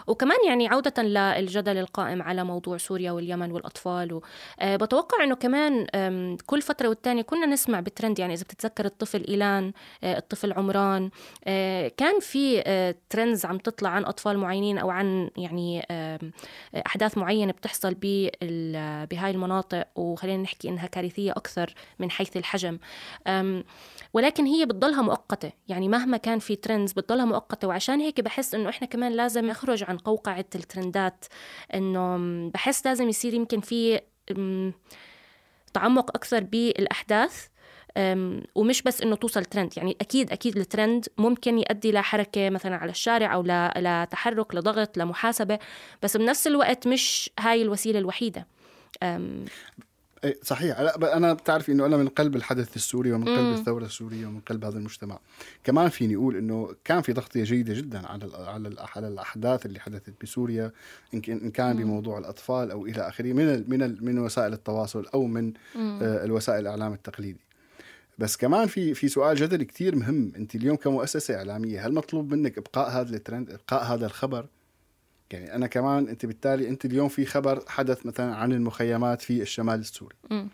وكمان 0.06 0.38
يعني 0.46 0.68
عودة 0.68 1.02
للجدل 1.02 1.78
القائم 1.78 2.23
على 2.23 2.44
موضوع 2.44 2.76
سوريا 2.76 3.12
واليمن 3.12 3.52
والأطفال 3.52 4.12
و... 4.12 4.23
أه 4.61 4.76
بتوقع 4.76 5.25
إنه 5.25 5.35
كمان 5.35 5.87
كل 6.46 6.62
فترة 6.62 6.88
والتانية 6.88 7.23
كنا 7.23 7.46
نسمع 7.46 7.80
بترند 7.80 8.18
يعني 8.18 8.35
إذا 8.35 8.42
بتتذكر 8.42 8.85
الطفل 8.85 9.25
إيلان 9.28 9.73
أه 10.04 10.18
الطفل 10.18 10.52
عمران 10.52 11.11
أه 11.44 11.88
كان 11.88 12.20
في 12.20 12.62
trends 13.11 13.45
عم 13.44 13.58
تطلع 13.58 13.90
عن 13.90 14.04
أطفال 14.04 14.38
معينين 14.38 14.78
أو 14.78 14.90
عن 14.90 15.30
يعني 15.37 15.87
أحداث 16.87 17.18
معينة 17.18 17.52
بتحصل 17.52 17.94
بهاي 19.11 19.30
المناطق 19.30 19.87
وخلينا 19.96 20.42
نحكي 20.42 20.68
إنها 20.68 20.87
كارثية 20.87 21.32
أكثر 21.32 21.75
من 21.99 22.11
حيث 22.11 22.37
الحجم. 22.37 22.78
ولكن 24.12 24.44
هي 24.44 24.66
بتضلها 24.66 25.02
مؤقتة. 25.02 25.52
يعني 25.68 25.88
مهما 25.88 26.16
كان 26.16 26.38
في 26.38 26.56
trends 26.56 26.92
بتضلها 26.92 27.25
مؤقتة. 27.25 27.68
وعشان 27.68 28.00
هيك 28.00 28.20
بحس 28.20 28.54
إنه 28.54 28.68
إحنا 28.68 28.86
كمان 28.86 29.12
لازم 29.12 29.46
نخرج 29.46 29.84
عن 29.84 29.98
قوقعة 29.98 30.46
الترندات. 30.54 31.25
إنه 31.75 32.16
بحس 32.50 32.86
لازم 32.86 33.08
يصير 33.08 33.34
يمكن 33.34 33.60
في 33.60 34.00
تعمق 35.72 36.16
أكثر 36.16 36.44
بالأحداث 36.44 37.46
ومش 38.54 38.82
بس 38.82 39.02
إنه 39.02 39.16
توصل 39.16 39.44
ترند 39.44 39.72
يعني 39.76 39.96
أكيد 40.00 40.32
أكيد 40.32 40.56
الترند 40.56 41.06
ممكن 41.18 41.58
يؤدي 41.58 41.92
لحركه 41.92 42.50
مثلا 42.50 42.76
على 42.76 42.90
الشارع 42.90 43.34
أو 43.34 43.42
لتحرك 43.76 44.54
لضغط 44.54 44.98
لمحاسبة. 44.98 45.58
بس 46.02 46.16
بنفس 46.16 46.46
الوقت 46.46 46.86
مش 46.86 47.30
هاي 47.38 47.62
الوسيلة 47.62 47.98
الوحيدة. 47.98 48.46
صحيح. 50.42 50.80
لا 50.80 51.16
أنا 51.16 51.33
بتعرفي 51.33 51.73
إنه 51.73 51.87
أنا 51.87 51.97
من 51.97 52.09
قلب 52.09 52.37
الحدث 52.37 52.76
السوري 52.76 53.12
ومن 53.12 53.25
قلب 53.25 53.59
الثورة 53.59 53.85
السورية 53.85 54.26
ومن 54.26 54.40
قلب 54.40 54.64
هذا 54.64 54.78
المجتمع. 54.78 55.18
كمان 55.64 55.88
فيني 55.88 56.16
أقول 56.16 56.37
إنه 56.37 56.75
كان 56.85 57.02
في 57.02 57.12
تغطيه 57.12 57.45
جيدة 57.45 57.75
جدا 57.75 58.06
على 58.06 58.30
على 58.37 58.76
على 58.97 59.09
الأحداث 59.09 59.66
اللي 59.66 59.80
حدثت 59.80 60.12
بسوريا 60.23 60.73
إن 61.14 61.50
كان 61.50 61.76
بموضوع 61.76 62.18
الأطفال 62.18 62.71
أو 62.71 62.87
إلى 62.87 63.09
آخره 63.09 63.33
من 63.33 63.64
من 63.68 64.04
من 64.04 64.18
وسائل 64.18 64.52
التواصل 64.52 65.06
أو 65.14 65.26
من 65.26 65.52
آه، 65.76 66.25
الوسائل 66.25 66.61
الإعلام 66.61 66.92
التقليدي. 66.92 67.40
بس 68.18 68.37
كمان 68.37 68.66
في 68.66 68.95
في 68.95 69.09
سؤال 69.09 69.37
جذري 69.37 69.64
كثير 69.64 69.97
مهم. 69.97 70.33
أنت 70.37 70.54
اليوم 70.54 70.76
كمؤسسة 70.76 71.35
إعلامية 71.35 71.87
هل 71.87 71.95
مطلوب 71.95 72.35
منك 72.35 72.59
إبقاء 72.59 72.90
هذا 72.90 73.16
الترند 73.16 73.50
إبقاء 73.50 73.85
هذا 73.85 74.06
الخبر؟ 74.06 74.47
يعني 75.30 75.54
أنا 75.54 75.66
كمان 75.66 76.09
أنت 76.09 76.26
بالتالي 76.26 76.68
أنت 76.68 76.85
اليوم 76.85 77.09
في 77.09 77.26
خبر 77.26 77.62
حدث 77.66 78.06
مثلا 78.06 78.35
عن 78.35 78.52
المخيمات 78.52 79.23
في 79.23 79.42
الشمال 79.42 79.80
السوري. 79.80 80.16
م. 80.30 80.47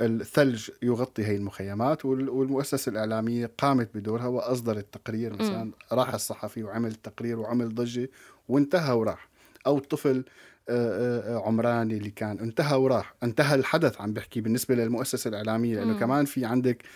الثلج 0.00 0.70
يغطي 0.82 1.24
هي 1.24 1.36
المخيمات 1.36 2.04
والمؤسسة 2.04 2.90
الإعلامية 2.90 3.50
قامت 3.58 3.90
بدورها 3.94 4.26
وأصدرت 4.26 4.86
تقرير 4.92 5.32
مثلا 5.32 5.70
راح 5.92 6.14
الصحفي 6.14 6.62
وعمل 6.62 6.94
تقرير 6.94 7.38
وعمل 7.38 7.74
ضجة 7.74 8.10
وانتهى 8.48 8.92
وراح. 8.92 9.28
أو 9.66 9.78
طفل 9.78 10.24
آه، 10.68 11.36
آه، 11.36 11.46
عمراني 11.46 11.96
اللي 11.96 12.10
كان 12.10 12.38
انتهى 12.38 12.76
وراح. 12.76 13.14
انتهى 13.22 13.54
الحدث 13.54 14.00
عم 14.00 14.12
بحكي 14.12 14.40
بالنسبة 14.40 14.74
للمؤسسة 14.74 15.28
الإعلامية 15.28 15.76
لأنه 15.76 15.98
كمان 15.98 16.24
في 16.24 16.44
عندك 16.44 16.82
آه، 16.82 16.88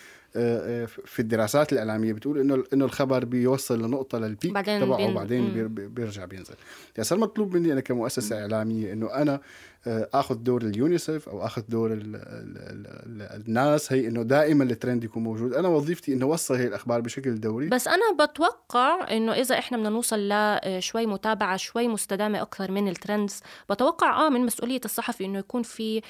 في 1.04 1.18
الدراسات 1.18 1.72
الإعلامية 1.72 2.12
بتقول 2.12 2.38
إنه 2.38 2.64
إنه 2.72 2.84
الخبر 2.84 3.24
بيوصل 3.24 3.82
لنقطة 3.84 4.18
للبيك 4.18 4.52
تبعه 4.66 5.10
وبعدين 5.10 5.68
بيرجع 5.74 6.24
بينزل. 6.24 6.54
يعني 6.96 7.04
صار 7.04 7.18
مطلوب 7.18 7.56
مني 7.56 7.72
أنا 7.72 7.80
كمؤسسة 7.80 8.40
إعلامية 8.40 8.92
إنه 8.92 9.14
أنا 9.14 9.40
آخذ 9.86 10.34
دور 10.34 10.62
اليونيسف 10.62 11.28
أو 11.28 11.46
آخذ 11.46 11.62
دور 11.68 11.92
ال 11.92 12.16
ال 12.16 12.56
ال 13.06 13.42
الناس. 13.46 13.92
هي 13.92 14.08
إنه 14.08 14.22
دائما 14.22 14.64
الترند 14.64 15.04
يكون 15.04 15.22
موجود. 15.22 15.54
أنا 15.54 15.68
وظيفتي 15.68 16.12
إنه 16.12 16.26
أوصل 16.26 16.54
هي 16.54 16.66
الأخبار 16.66 17.00
بشكل 17.00 17.40
دوري. 17.40 17.68
بس 17.68 17.88
أنا 17.88 18.26
بتوقع 18.26 19.10
إنه 19.10 19.32
إذا 19.32 19.58
إحنا 19.58 19.78
بدنا 19.78 19.90
نوصل 19.90 20.28
لشوي 20.28 21.06
متابعة 21.06 21.56
شوي 21.56 21.88
مستدامة 21.88 22.42
أكثر 22.42 22.70
من 22.70 22.88
الترندز 22.88 23.40
بتوقع 23.70 24.26
آه 24.26 24.28
من 24.28 24.40
مسؤولية 24.40 24.80
الصحفي 24.84 25.24
إنه 25.24 25.38
يكون 25.38 25.62
في 25.62 26.02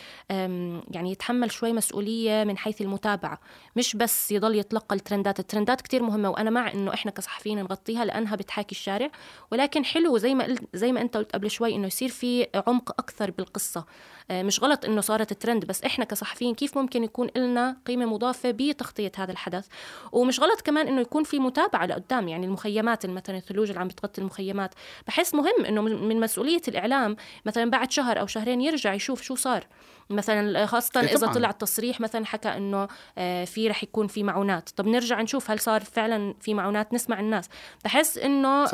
يعني 0.90 1.12
يتحمل 1.12 1.52
شوي 1.52 1.72
مسؤولية 1.72 2.44
من 2.44 2.58
حيث 2.58 2.82
المتابعة 2.82 3.40
مش 3.76 3.96
بس 3.96 4.32
يضل 4.32 4.54
يتلقى 4.54 4.96
الترندات. 4.96 5.40
الترندات 5.40 5.80
كتير 5.80 6.02
مهمة 6.02 6.30
وأنا 6.30 6.50
مع 6.50 6.72
إنه 6.72 6.94
إحنا 6.94 7.10
كصحفيين 7.10 7.58
نغطيها 7.58 8.04
لأنها 8.04 8.36
بتحاكي 8.36 8.72
الشارع. 8.72 9.10
ولكن 9.52 9.84
حلو 9.84 10.18
زي 10.18 10.34
ما 10.34 10.54
زي 10.74 10.92
ما 10.92 11.00
أنت 11.00 11.16
قلت 11.16 11.32
قبل 11.32 11.50
شوي 11.50 11.74
إنه 11.74 11.86
يصير 11.86 12.08
في 12.08 12.46
عمق 12.66 12.90
أكثر 12.90 13.30
بالقصة 13.30 13.63
القصة 13.64 13.84
آه، 14.30 14.42
مش 14.42 14.62
غلط 14.62 14.84
إنه 14.84 15.00
صارت 15.00 15.32
ترند 15.32 15.64
بس 15.64 15.82
إحنا 15.82 16.04
كصحفيين 16.04 16.54
كيف 16.54 16.78
ممكن 16.78 17.04
يكون 17.04 17.28
لنا 17.36 17.76
قيمة 17.86 18.06
مضافة 18.06 18.50
بتغطية 18.50 19.12
هذا 19.16 19.32
الحدث؟ 19.32 19.66
ومش 20.12 20.40
غلط 20.40 20.60
كمان 20.60 20.88
إنه 20.88 21.00
يكون 21.00 21.24
في 21.24 21.38
متابعة 21.38 21.86
لقدام 21.86 22.28
يعني 22.28 22.46
المخيمات 22.46 23.06
مثلا 23.06 23.36
الثلوج 23.36 23.68
اللي 23.68 23.80
عم 23.80 23.88
بتغطي 23.88 24.20
المخيمات. 24.20 24.74
بحس 25.06 25.34
مهم 25.34 25.64
إنه 25.68 25.82
من 25.82 26.20
مسؤولية 26.20 26.62
الإعلام 26.68 27.16
مثلا 27.46 27.70
بعد 27.70 27.90
شهر 27.90 28.20
أو 28.20 28.26
شهرين 28.26 28.60
يرجع 28.60 28.94
يشوف 28.94 29.22
شو 29.22 29.34
صار. 29.34 29.66
مثلا 30.10 30.66
خاصة 30.66 31.00
إيه 31.00 31.14
إذا 31.14 31.26
طلع 31.26 31.50
التصريح 31.50 32.00
مثلا 32.00 32.26
حكى 32.26 32.48
إنه 32.48 32.88
آه، 33.18 33.44
في 33.44 33.68
رح 33.68 33.82
يكون 33.82 34.06
في 34.06 34.22
معونات. 34.22 34.70
طب 34.70 34.86
نرجع 34.86 35.20
نشوف 35.20 35.50
هل 35.50 35.60
صار 35.60 35.80
فعلا 35.80 36.34
في 36.40 36.54
معونات؟ 36.54 36.94
نسمع 36.94 37.20
الناس. 37.20 37.48
بحس 37.84 38.18
إنه 38.18 38.66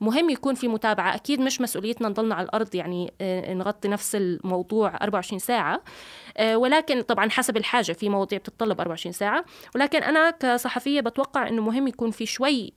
مهم 0.00 0.30
يكون 0.30 0.54
في 0.54 0.68
متابعة. 0.68 1.14
أكيد 1.14 1.40
مش 1.40 1.60
مسؤوليتنا 1.60 2.08
نضلنا 2.08 2.34
على 2.34 2.44
الأرض 2.44 2.74
يعني 2.74 3.12
آه، 3.20 3.54
نغطي 3.54 3.88
نفس 3.88 4.09
الموضوع 4.14 4.96
24 5.02 5.38
ساعة. 5.38 5.82
آه، 6.36 6.56
ولكن 6.56 7.02
طبعا 7.02 7.30
حسب 7.30 7.56
الحاجة 7.56 7.92
في 7.92 8.08
مواضيع 8.08 8.38
بتتطلب 8.38 8.80
24 8.80 9.12
ساعة. 9.12 9.44
ولكن 9.74 10.02
أنا 10.02 10.30
كصحفية 10.30 11.00
بتوقع 11.00 11.48
إنه 11.48 11.62
مهم 11.62 11.88
يكون 11.88 12.10
في 12.10 12.26
شوي 12.26 12.72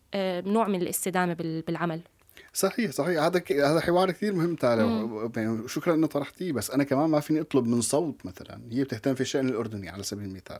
نوع 0.45 0.67
من 0.67 0.81
الاستدامة 0.81 1.33
بالعمل. 1.67 2.01
صحيح 2.53 2.91
صحيح. 2.91 3.23
هذا 3.23 3.39
ك... 3.39 3.51
هذا 3.51 3.79
حوار 3.79 4.11
كثير 4.11 4.33
مهم 4.33 4.55
تعالى 4.55 5.09
يعني 5.35 5.67
شكرا 5.67 5.93
إنه 5.93 6.07
طرحتيه 6.07 6.51
بس 6.51 6.71
أنا 6.71 6.83
كمان 6.83 7.09
ما 7.09 7.19
فيني 7.19 7.41
أطلب 7.41 7.67
من 7.67 7.81
صوت 7.81 8.25
مثلا. 8.25 8.59
هي 8.71 8.83
بتهتم 8.83 9.15
في 9.15 9.21
الشان 9.21 9.49
الأردني 9.49 9.89
على 9.89 10.03
سبيل 10.03 10.25
المثال. 10.25 10.59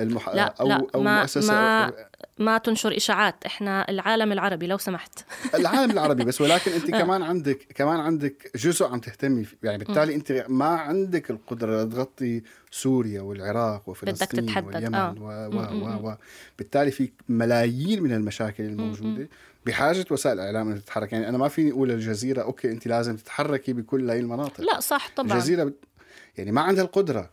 المح... 0.00 0.28
لا 0.28 0.54
أو 0.60 0.68
لا 0.68 0.86
أو 0.94 1.02
ما 1.02 1.20
مؤسسة 1.20 1.52
ما, 1.54 1.84
أو... 1.84 1.92
ما 2.38 2.58
تنشر 2.58 2.96
إشاعات. 2.96 3.34
إحنا 3.46 3.88
العالم 3.88 4.32
العربي 4.32 4.66
لو 4.66 4.78
سمحت. 4.78 5.24
العالم 5.54 5.90
العربي 5.90 6.24
بس 6.24 6.40
ولكن 6.40 6.72
أنت 6.72 6.94
آه. 6.94 6.98
كمان 6.98 7.22
عندك 7.22 7.66
كمان 7.74 8.00
عندك 8.00 8.50
جزء 8.56 8.86
عم 8.86 9.00
تهتمي 9.00 9.44
فيه. 9.44 9.56
يعني 9.62 9.84
بالتالي 9.84 10.14
أنت 10.14 10.46
ما 10.48 10.66
عندك 10.66 11.30
القدرة 11.30 11.84
تغطي 11.84 12.42
سوريا 12.70 13.20
والعراق 13.20 13.88
وفلسطين 13.88 14.64
واليمن 14.64 14.94
آه. 14.94 15.14
و... 15.20 15.26
و... 15.26 15.58
و... 15.58 16.08
و... 16.08 16.16
بالتالي 16.58 16.90
في 16.90 17.10
ملايين 17.28 18.02
من 18.02 18.12
المشاكل 18.12 18.64
الموجودة. 18.64 19.28
بحاجة 19.66 20.04
وسائل 20.10 20.40
الاعلام 20.40 20.70
ان 20.70 20.84
تتحرك. 20.84 21.12
يعني 21.12 21.28
أنا 21.28 21.38
ما 21.38 21.48
فيني 21.48 21.70
أقول 21.70 21.88
للجزيرة 21.88 22.42
okay 22.42 22.72
أنت 22.72 22.86
لازم 22.86 23.16
تتحركي 23.16 23.72
بكل 23.72 24.10
هاي 24.10 24.20
المناطق. 24.20 24.60
لا 24.60 24.80
صح 24.80 25.10
طبعا. 25.16 25.32
الجزيرة 25.32 25.72
يعني 26.38 26.52
ما 26.52 26.60
عندها 26.60 26.84
القدرة. 26.84 27.30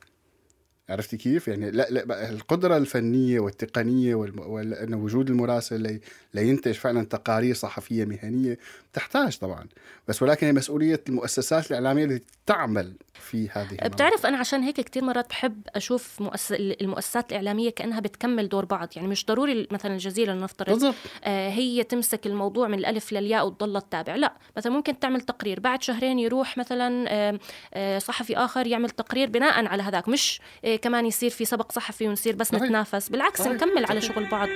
عرفتي 0.89 1.17
كيف؟ 1.17 1.47
يعني 1.47 1.71
لا, 1.71 1.87
لا 1.89 2.29
القدرة 2.29 2.77
الفنية 2.77 3.39
والتقنية 3.39 4.15
وال... 4.15 4.95
وجود 4.95 5.29
المراسل 5.29 5.81
لي... 5.81 6.01
لينتج 6.33 6.73
فعلا 6.73 7.05
تقارير 7.05 7.55
صحفية 7.55 8.05
مهنية 8.05 8.57
تحتاج 8.93 9.37
طبعا. 9.37 9.67
بس 10.07 10.21
ولكن 10.21 10.47
هي 10.47 10.53
مسؤولية 10.53 11.03
المؤسسات 11.09 11.67
الإعلامية 11.67 12.05
التي 12.05 12.25
تعمل 12.49 12.93
في 13.13 13.49
هذه. 13.49 13.75
بتعرف 13.87 14.25
أنا 14.25 14.37
عشان 14.37 14.63
هيك 14.63 14.81
كثير 14.81 15.03
مرات 15.03 15.29
بحب 15.29 15.61
أشوف 15.75 16.21
مؤسس... 16.21 16.51
المؤسسات 16.51 17.31
الإعلامية 17.31 17.69
كأنها 17.69 17.99
بتكمل 17.99 18.49
دور 18.49 18.65
بعض 18.65 18.87
يعني 18.95 19.07
مش 19.07 19.25
ضروري 19.25 19.67
مثلا 19.71 19.93
الجزيرة 19.93 20.33
لنفترض 20.33 20.69
بالضبط. 20.69 20.95
آه 21.23 21.49
هي 21.49 21.83
تمسك 21.83 22.27
الموضوع 22.27 22.67
من 22.67 22.79
الألف 22.79 23.13
للياء 23.13 23.47
وتضل 23.47 23.81
تتابع 23.81 24.15
لا 24.15 24.33
مثلا 24.57 24.73
ممكن 24.73 24.99
تعمل 24.99 25.21
تقرير 25.21 25.59
بعد 25.59 25.83
شهرين 25.83 26.19
يروح 26.19 26.57
مثلا 26.57 27.05
آه 27.09 27.39
آه 27.73 27.99
صحفي 27.99 28.37
آخر 28.37 28.67
يعمل 28.67 28.89
تقرير 28.89 29.29
بناء 29.29 29.65
على 29.65 29.83
هذاك 29.83 30.09
مش 30.09 30.41
آه 30.65 30.75
كمان 30.75 31.05
يصير 31.05 31.29
في 31.29 31.45
سبق 31.45 31.71
صحفي 31.71 32.07
ونصير 32.07 32.35
بس 32.35 32.47
صحيح. 32.47 32.61
نتنافس 32.61 33.09
بالعكس 33.09 33.39
صحيح. 33.41 33.51
نكمل 33.53 33.85
على 33.85 34.01
شغل 34.01 34.29
بعض 34.29 34.47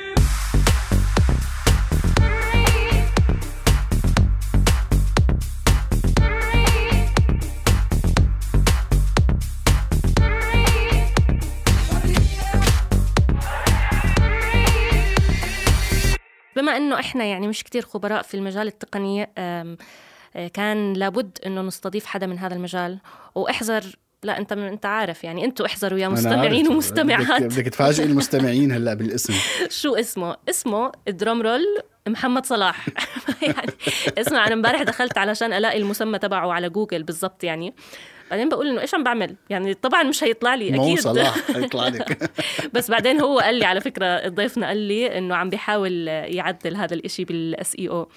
بما 16.84 16.96
انه 16.96 17.00
إحنا 17.00 17.24
يعني 17.24 17.48
مش 17.48 17.64
كتير 17.64 17.82
خبراء 17.82 18.22
في 18.22 18.34
المجال 18.34 18.68
التقني 18.68 19.30
آه، 19.38 19.78
كان 20.54 20.94
لابد 20.94 21.38
إنه 21.46 21.62
نستضيف 21.62 22.06
حدا 22.06 22.28
من 22.28 22.40
هذا 22.40 22.56
المجال. 22.56 23.00
وإحذر 23.36 23.84
لا 24.24 24.38
أنت 24.38 24.52
أنت 24.52 24.86
عارف 24.86 25.24
يعني 25.24 25.46
أنتوا 25.46 25.66
احذروا 25.66 26.00
يا 26.00 26.08
مستمعين 26.08 26.68
ومستمعات. 26.68 27.44
بدك 27.44 27.66
تفاجئي 27.66 28.06
المستمعين 28.06 28.72
هلأ 28.72 28.94
بالاسم. 28.94 29.34
شو 29.82 29.96
اسمه؟ 29.96 30.36
اسمه 30.50 30.92
drum 31.08 31.42
roll 31.42 31.66
محمد 32.08 32.46
صلاح. 32.46 32.88
يعني 33.42 33.74
اسمع 34.18 34.48
أنا 34.48 34.54
امبارح 34.54 34.84
دخلت 34.84 35.18
علشان 35.18 35.54
ألاقي 35.54 35.78
المسمى 35.78 36.20
تبعه 36.20 36.52
على 36.52 36.70
جوجل 36.70 37.04
بالضبط 37.04 37.44
يعني. 37.44 37.74
بعدين 38.34 38.50
بقول 38.50 38.68
إنه 38.68 38.82
إيش 38.82 38.96
عم 38.96 39.04
بعمل؟ 39.04 39.36
يعني 39.50 39.74
طبعا 39.74 40.04
مش 40.04 40.24
هيطلع 40.24 40.56
لي 40.56 40.70
أكيد. 40.70 40.80
مو 40.80 40.96
صلاح 40.96 41.36
هيطلع 41.58 41.88
لك. 41.88 42.32
بس 42.74 42.92
بعدين 42.92 43.22
هو 43.22 43.40
قال 43.40 43.56
لي 43.56 43.66
على 43.66 43.82
فكرة 43.82 44.28
ضيفنا 44.30 44.68
قال 44.68 44.78
لي 44.78 45.18
إنه 45.18 45.36
عم 45.36 45.50
بيحاول 45.50 46.08
يعدل 46.08 46.76
هذا 46.76 46.94
الإشي 46.94 47.26
بال 47.26 47.76
SEO. 47.80 48.10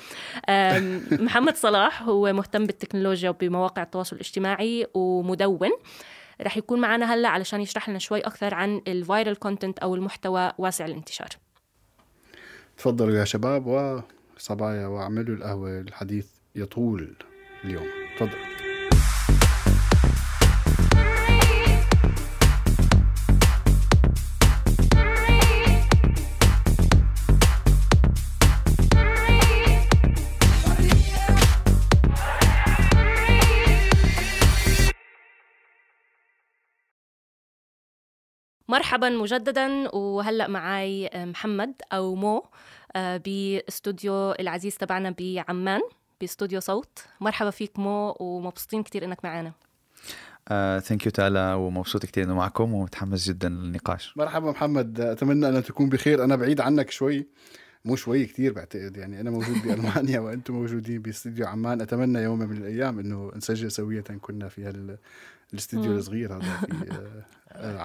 محمد 1.27 1.57
صلاح 1.57 2.03
هو 2.03 2.33
مهتم 2.33 2.67
بالتكنولوجيا 2.67 3.31
وبمواقع 3.31 3.83
التواصل 3.83 4.17
الاجتماعي 4.17 4.87
ومدون. 4.95 5.71
رح 6.43 6.57
يكون 6.57 6.81
معنا 6.81 7.15
هلأ 7.15 7.29
علشان 7.29 7.61
يشرح 7.61 7.89
لنا 7.89 7.99
شوي 7.99 8.21
أكثر 8.21 8.55
عن 8.55 8.81
ال 8.89 8.97
viral 8.97 9.39
content 9.39 9.79
أو 9.79 9.95
المحتوى 9.95 10.53
واسع 10.59 10.87
الانتشار. 10.87 11.29
تفضلوا 12.79 13.19
يا 13.19 13.25
شباب 13.25 13.67
وصبايا 14.37 14.87
واعملوا 14.87 15.37
القهوة 15.37 15.81
الحديث 15.81 16.27
يطول 16.55 17.17
اليوم. 17.65 17.87
تفضل. 18.17 18.56
مرحبا 38.69 39.09
مجددا 39.09 39.95
وهلأ 39.95 40.49
معي 40.49 41.11
محمد 41.15 41.75
أو 41.93 42.15
مو 42.15 42.45
آه، 42.97 43.17
باستوديو 43.17 44.33
العزيز 44.33 44.77
تبعنا 44.77 45.15
بعمان 45.19 45.81
باستوديو 46.21 46.61
صوت. 46.61 46.99
مرحبا 47.21 47.51
فيك 47.51 47.79
مو 47.79 48.17
ومبسوطين 48.21 48.83
كثير 48.83 49.05
إنك 49.05 49.25
معنا 49.25 49.53
thank 50.81 51.03
uh, 51.03 51.07
you 51.07 51.11
تالا 51.11 51.55
ومبسوط 51.55 52.07
كثير 52.07 52.25
إنه 52.25 52.35
معكم 52.35 52.75
ومتحمس 52.75 53.29
جدا 53.29 53.49
للنقاش. 53.49 54.17
مرحبا 54.17 54.51
محمد 54.51 55.01
أتمنى 55.01 55.49
أن 55.49 55.65
تكون 55.65 55.89
بخير. 55.89 56.25
أنا 56.25 56.37
بعيد 56.37 56.61
عنك 56.61 56.91
شوي 56.91 57.27
مو 57.87 57.97
شوي 57.97 58.27
كثير 58.27 58.53
بعتقد 58.53 58.97
يعني 58.97 59.21
أنا 59.21 59.31
موجود 59.31 59.63
بألمانيا 59.63 60.21
وأنتم 60.21 60.55
موجودين 60.55 61.03
باستديو 61.03 61.47
عمان. 61.47 61.81
أتمنى 61.81 62.19
يوم 62.19 62.39
من 62.39 62.57
الأيام 62.57 62.99
إنه 62.99 63.33
نسجل 63.37 63.71
سوية 63.71 64.01
كنا 64.01 64.49
في 64.49 64.73
الاستديو 65.53 65.93
الصغير 65.93 66.33
هذا 66.37 66.41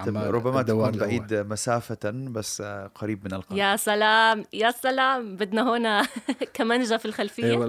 في 0.04 0.10
ربما 0.36 0.62
تكون 0.62 0.90
بعيد 0.90 1.34
مسافة 1.34 2.10
بس 2.10 2.62
قريب 2.94 3.24
من 3.24 3.32
القلب. 3.34 3.58
يا 3.58 3.76
سلام 3.76 4.44
يا 4.52 4.70
سلام 4.70 5.36
بدنا 5.36 5.76
هنا 5.76 6.06
كمنجة 6.54 6.96
في 6.96 7.04
الخلفية. 7.04 7.68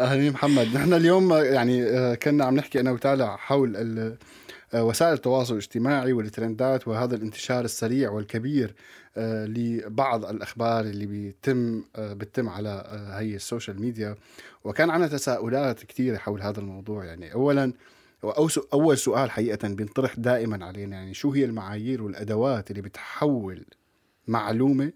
أهلا 0.00 0.30
محمد 0.30 0.74
نحن 0.74 0.92
اليوم 0.92 1.32
يعني 1.32 1.86
كنا 2.16 2.44
عم 2.44 2.54
نحكي 2.54 2.80
أنا 2.80 2.90
وتالا 2.90 3.36
حول 3.36 3.76
وسائل 4.74 5.12
التواصل 5.12 5.52
الاجتماعي 5.52 6.12
والترندات 6.12 6.88
وهذا 6.88 7.16
الانتشار 7.16 7.64
السريع 7.64 8.10
والكبير 8.10 8.74
آه، 9.16 9.46
لبعض 9.46 10.24
الأخبار 10.24 10.84
اللي 10.84 11.06
بيتم 11.06 11.84
آه، 11.96 12.12
بتتم 12.12 12.48
على 12.48 12.68
آه، 12.68 13.20
هي 13.20 13.36
السوشيال 13.36 13.80
ميديا. 13.80 14.14
وكان 14.64 14.90
عندنا 14.90 15.08
تساؤلات 15.08 15.84
كثيره 15.84 16.16
حول 16.16 16.42
هذا 16.42 16.60
الموضوع. 16.60 17.04
يعني 17.04 17.34
اولا 17.34 17.72
أول 18.72 18.98
سؤال 18.98 19.30
حقيقه 19.30 19.68
بينطرح 19.68 20.14
دائما 20.16 20.66
علينا. 20.66 20.96
يعني 20.96 21.14
شو 21.14 21.30
هي 21.32 21.44
المعايير 21.44 22.02
والأدوات 22.02 22.70
اللي 22.70 22.82
بتحول 22.82 23.64
معلومة 24.28 24.92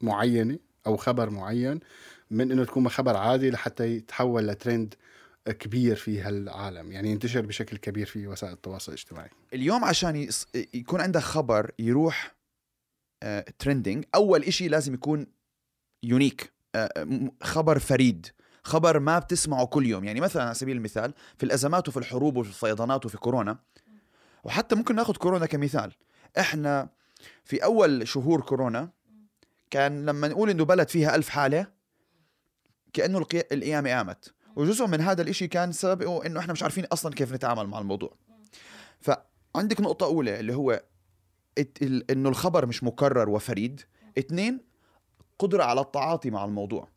معينة 0.00 0.58
أو 0.86 0.96
خبر 0.96 1.30
معين 1.30 1.80
من 2.30 2.52
إنه 2.52 2.64
تكون 2.64 2.88
خبر 2.88 3.16
عادي 3.16 3.50
لحتى 3.50 3.96
يتحول 3.96 4.46
لترند 4.46 4.94
كبير 5.52 5.96
في 5.96 6.20
هالعالم 6.20 6.92
يعني 6.92 7.10
ينتشر 7.10 7.40
بشكل 7.40 7.76
كبير 7.76 8.06
في 8.06 8.26
وسائل 8.26 8.52
التواصل 8.52 8.92
الاجتماعي. 8.92 9.30
اليوم 9.54 9.84
عشان 9.84 10.28
يكون 10.74 11.00
عندك 11.00 11.20
خبر 11.20 11.70
يروح 11.78 12.36
ترندنج 13.58 14.04
آه، 14.04 14.08
أول 14.14 14.42
إشي 14.42 14.68
لازم 14.68 14.94
يكون 14.94 15.26
يونيك 16.02 16.52
آه، 16.74 17.30
خبر 17.42 17.78
فريد 17.78 18.26
خبر 18.64 18.98
ما 18.98 19.18
بتسمعه 19.18 19.66
كل 19.66 19.86
يوم. 19.86 20.04
يعني 20.04 20.20
مثلا 20.20 20.42
على 20.42 20.54
سبيل 20.54 20.76
المثال 20.76 21.14
في 21.36 21.44
الأزمات 21.44 21.88
وفي 21.88 21.96
الحروب 21.96 22.36
وفي 22.36 22.48
الفيضانات 22.48 23.06
وفي 23.06 23.16
كورونا 23.16 23.58
وحتى 24.44 24.74
ممكن 24.74 24.94
ناخذ 24.94 25.16
كورونا 25.16 25.46
كمثال. 25.46 25.92
إحنا 26.38 26.88
في 27.44 27.64
أول 27.64 28.08
شهور 28.08 28.40
كورونا 28.40 28.90
كان 29.70 30.06
لما 30.06 30.28
نقول 30.28 30.50
إنه 30.50 30.64
بلد 30.64 30.88
فيها 30.88 31.14
ألف 31.16 31.28
حالة 31.28 31.66
كأنه 32.92 33.26
القيامه 33.52 33.90
قامت. 33.90 34.34
وجزء 34.56 34.86
من 34.86 35.00
هذا 35.00 35.22
الإشي 35.22 35.48
كان 35.48 35.72
سببه 35.72 36.26
إنه 36.26 36.40
إحنا 36.40 36.52
مش 36.52 36.62
عارفين 36.62 36.84
أصلا 36.84 37.14
كيف 37.14 37.32
نتعامل 37.32 37.66
مع 37.66 37.78
الموضوع. 37.78 38.16
فعندك 39.00 39.80
نقطة 39.80 40.06
أولى 40.06 40.40
اللي 40.40 40.54
هو 40.54 40.82
إنه 42.10 42.28
الخبر 42.28 42.66
مش 42.66 42.84
مكرر 42.84 43.28
وفريد. 43.28 43.80
اثنين 44.18 44.60
قدرة 45.38 45.64
على 45.64 45.80
التعاطي 45.80 46.30
مع 46.30 46.44
الموضوع. 46.44 46.88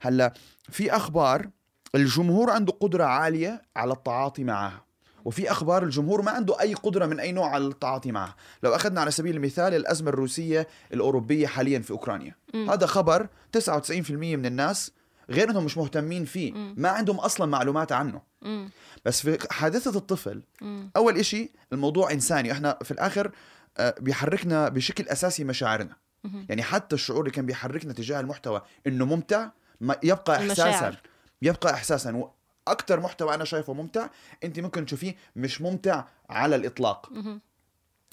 هلأ 0.00 0.34
في 0.70 0.96
أخبار 0.96 1.50
الجمهور 1.94 2.50
عنده 2.50 2.72
قدرة 2.72 3.04
عالية 3.04 3.62
على 3.76 3.92
التعاطي 3.92 4.44
معها 4.44 4.84
وفي 5.24 5.50
أخبار 5.50 5.82
الجمهور 5.82 6.22
ما 6.22 6.30
عنده 6.30 6.60
أي 6.60 6.74
قدرة 6.74 7.06
من 7.06 7.20
أي 7.20 7.32
نوع 7.32 7.48
على 7.50 7.66
التعاطي 7.66 8.12
معها. 8.12 8.36
لو 8.62 8.74
أخذنا 8.74 9.00
على 9.00 9.10
سبيل 9.10 9.36
المثال 9.36 9.74
الأزمة 9.74 10.08
الروسية 10.08 10.68
الأوروبية 10.92 11.46
حاليا 11.46 11.78
في 11.78 11.90
أوكرانيا. 11.90 12.34
م. 12.54 12.70
هذا 12.70 12.86
خبر 12.86 13.28
99% 13.52 14.10
من 14.10 14.46
الناس 14.46 14.92
غير 15.30 15.50
انهم 15.50 15.64
مش 15.64 15.76
مهتمين 15.78 16.24
فيه 16.24 16.52
م. 16.52 16.74
ما 16.76 16.88
عندهم 16.88 17.16
أصلا 17.18 17.46
معلومات 17.46 17.92
عنه 17.92 18.22
م. 18.42 18.68
بس 19.04 19.20
في 19.20 19.38
حادثة 19.50 19.98
الطفل 19.98 20.42
م. 20.62 20.88
أول 20.96 21.16
إشي 21.18 21.50
الموضوع 21.72 22.12
إنساني 22.12 22.52
إحنا 22.52 22.78
في 22.82 22.90
الآخر 22.90 23.30
آه، 23.78 23.94
بيحركنا 24.00 24.68
بشكل 24.68 25.08
أساسي 25.08 25.44
مشاعرنا 25.44 25.96
م. 26.24 26.44
يعني 26.48 26.62
حتى 26.62 26.94
الشعور 26.94 27.20
اللي 27.20 27.30
كان 27.30 27.46
بيحركنا 27.46 27.92
تجاه 27.92 28.20
المحتوى 28.20 28.62
إنه 28.86 29.04
ممتع 29.04 29.48
ما 29.80 29.96
يبقى 30.02 30.36
احساسا 30.36 30.64
المشاعر. 30.64 30.96
يبقى 31.42 31.74
احساسا 31.74 32.30
وأكثر 32.66 33.00
محتوى 33.00 33.34
أنا 33.34 33.44
شايفه 33.44 33.72
ممتع 33.72 34.08
أنت 34.44 34.60
ممكن 34.60 34.86
تشوفيه 34.86 35.16
مش 35.36 35.60
ممتع 35.60 36.04
على 36.30 36.56
الإطلاق 36.56 37.12
م. 37.12 37.38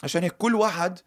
عشان 0.04 0.24
هيك 0.24 0.34
كل 0.38 0.56
واحد 0.56 1.00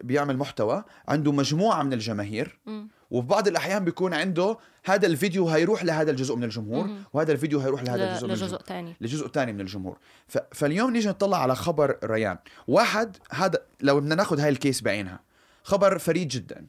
بيعمل 0.00 0.36
محتوى 0.36 0.84
عنده 1.08 1.32
مجموعة 1.32 1.82
من 1.82 1.92
الجماهير 1.92 2.58
م. 2.66 2.86
وفي 3.10 3.26
بعض 3.26 3.48
الأحيان 3.48 3.84
بيكون 3.84 4.14
عنده 4.14 4.58
هذا 4.84 5.06
الفيديو 5.06 5.48
هيروح 5.48 5.84
لهذا 5.84 6.10
الجزء 6.10 6.36
من 6.36 6.44
الجمهور. 6.44 6.90
وهذا 7.12 7.32
الفيديو 7.32 7.60
هيروح 7.60 7.82
لهذا 7.82 8.10
الجزء 8.10 8.26
من 8.26 8.32
لجزء 8.32 8.56
ثاني 8.56 8.96
لجزء 9.00 9.28
ثاني 9.28 9.52
من 9.52 9.60
الجمهور. 9.60 9.98
ف... 10.28 10.38
فاليوم 10.52 10.90
نيجي 10.90 11.08
نطلع 11.08 11.42
على 11.42 11.54
خبر 11.56 11.98
ريان. 12.04 12.38
واحد 12.68 13.16
هذا 13.30 13.58
لو 13.80 14.00
بدنا 14.00 14.14
ناخذ 14.14 14.40
هاي 14.40 14.48
الكيس 14.48 14.80
بعينها. 14.80 15.20
خبر 15.62 15.98
فريد 15.98 16.28
جدا. 16.28 16.66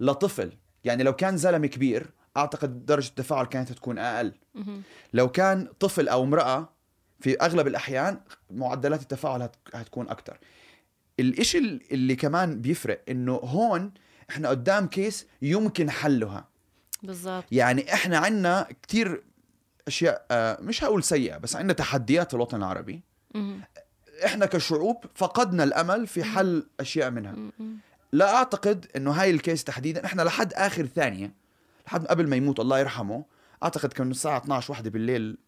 لطفل. 0.00 0.52
يعني 0.84 1.02
لو 1.02 1.12
كان 1.12 1.36
زلمة 1.36 1.66
كبير 1.66 2.10
أعتقد 2.36 2.86
درجة 2.86 3.08
التفاعل 3.08 3.46
كانت 3.46 3.72
تكون 3.72 3.98
أقل. 3.98 4.32
لو 5.12 5.28
كان 5.28 5.68
طفل 5.80 6.08
أو 6.08 6.24
امرأة 6.24 6.68
في 7.20 7.40
أغلب 7.40 7.66
الأحيان 7.66 8.20
معدلات 8.50 9.02
التفاعل 9.02 9.42
هت... 9.42 9.56
هتكون 9.74 10.08
أكثر 10.08 10.38
الإشي 11.20 11.58
اللي 11.92 12.16
كمان 12.16 12.60
بيفرق 12.60 13.02
إنه 13.08 13.32
هون 13.32 13.92
إحنا 14.30 14.48
قدام 14.48 14.86
كيس 14.86 15.26
يمكن 15.42 15.90
حلها. 15.90 16.48
بالضبط. 17.02 17.44
يعني 17.52 17.94
إحنا 17.94 18.18
عندنا 18.18 18.66
كثير 18.82 19.22
أشياء 19.88 20.26
آه، 20.30 20.58
مش 20.60 20.84
هقول 20.84 21.02
سيئة 21.04 21.38
بس 21.38 21.56
عندنا 21.56 21.72
تحديات 21.72 22.28
في 22.28 22.34
الوطن 22.34 22.56
العربي. 22.56 23.00
إحنا 24.24 24.46
كشعوب 24.46 25.04
فقدنا 25.14 25.64
الأمل 25.64 26.06
في 26.06 26.24
حل 26.24 26.66
أشياء 26.80 27.10
منها. 27.10 27.36
لا 28.12 28.34
أعتقد 28.34 28.86
إنه 28.96 29.10
هاي 29.10 29.30
الكيس 29.30 29.64
تحديدا 29.64 30.04
إحنا 30.04 30.22
لحد 30.22 30.52
آخر 30.52 30.86
ثانية 30.86 31.34
لحد 31.86 32.06
قبل 32.06 32.28
ما 32.28 32.36
يموت 32.36 32.60
الله 32.60 32.78
يرحمه 32.78 33.24
أعتقد 33.62 33.92
كان 33.92 34.10
الساعة 34.10 34.38
12 34.38 34.72
واحدة 34.72 34.90
بالليل 34.90 35.38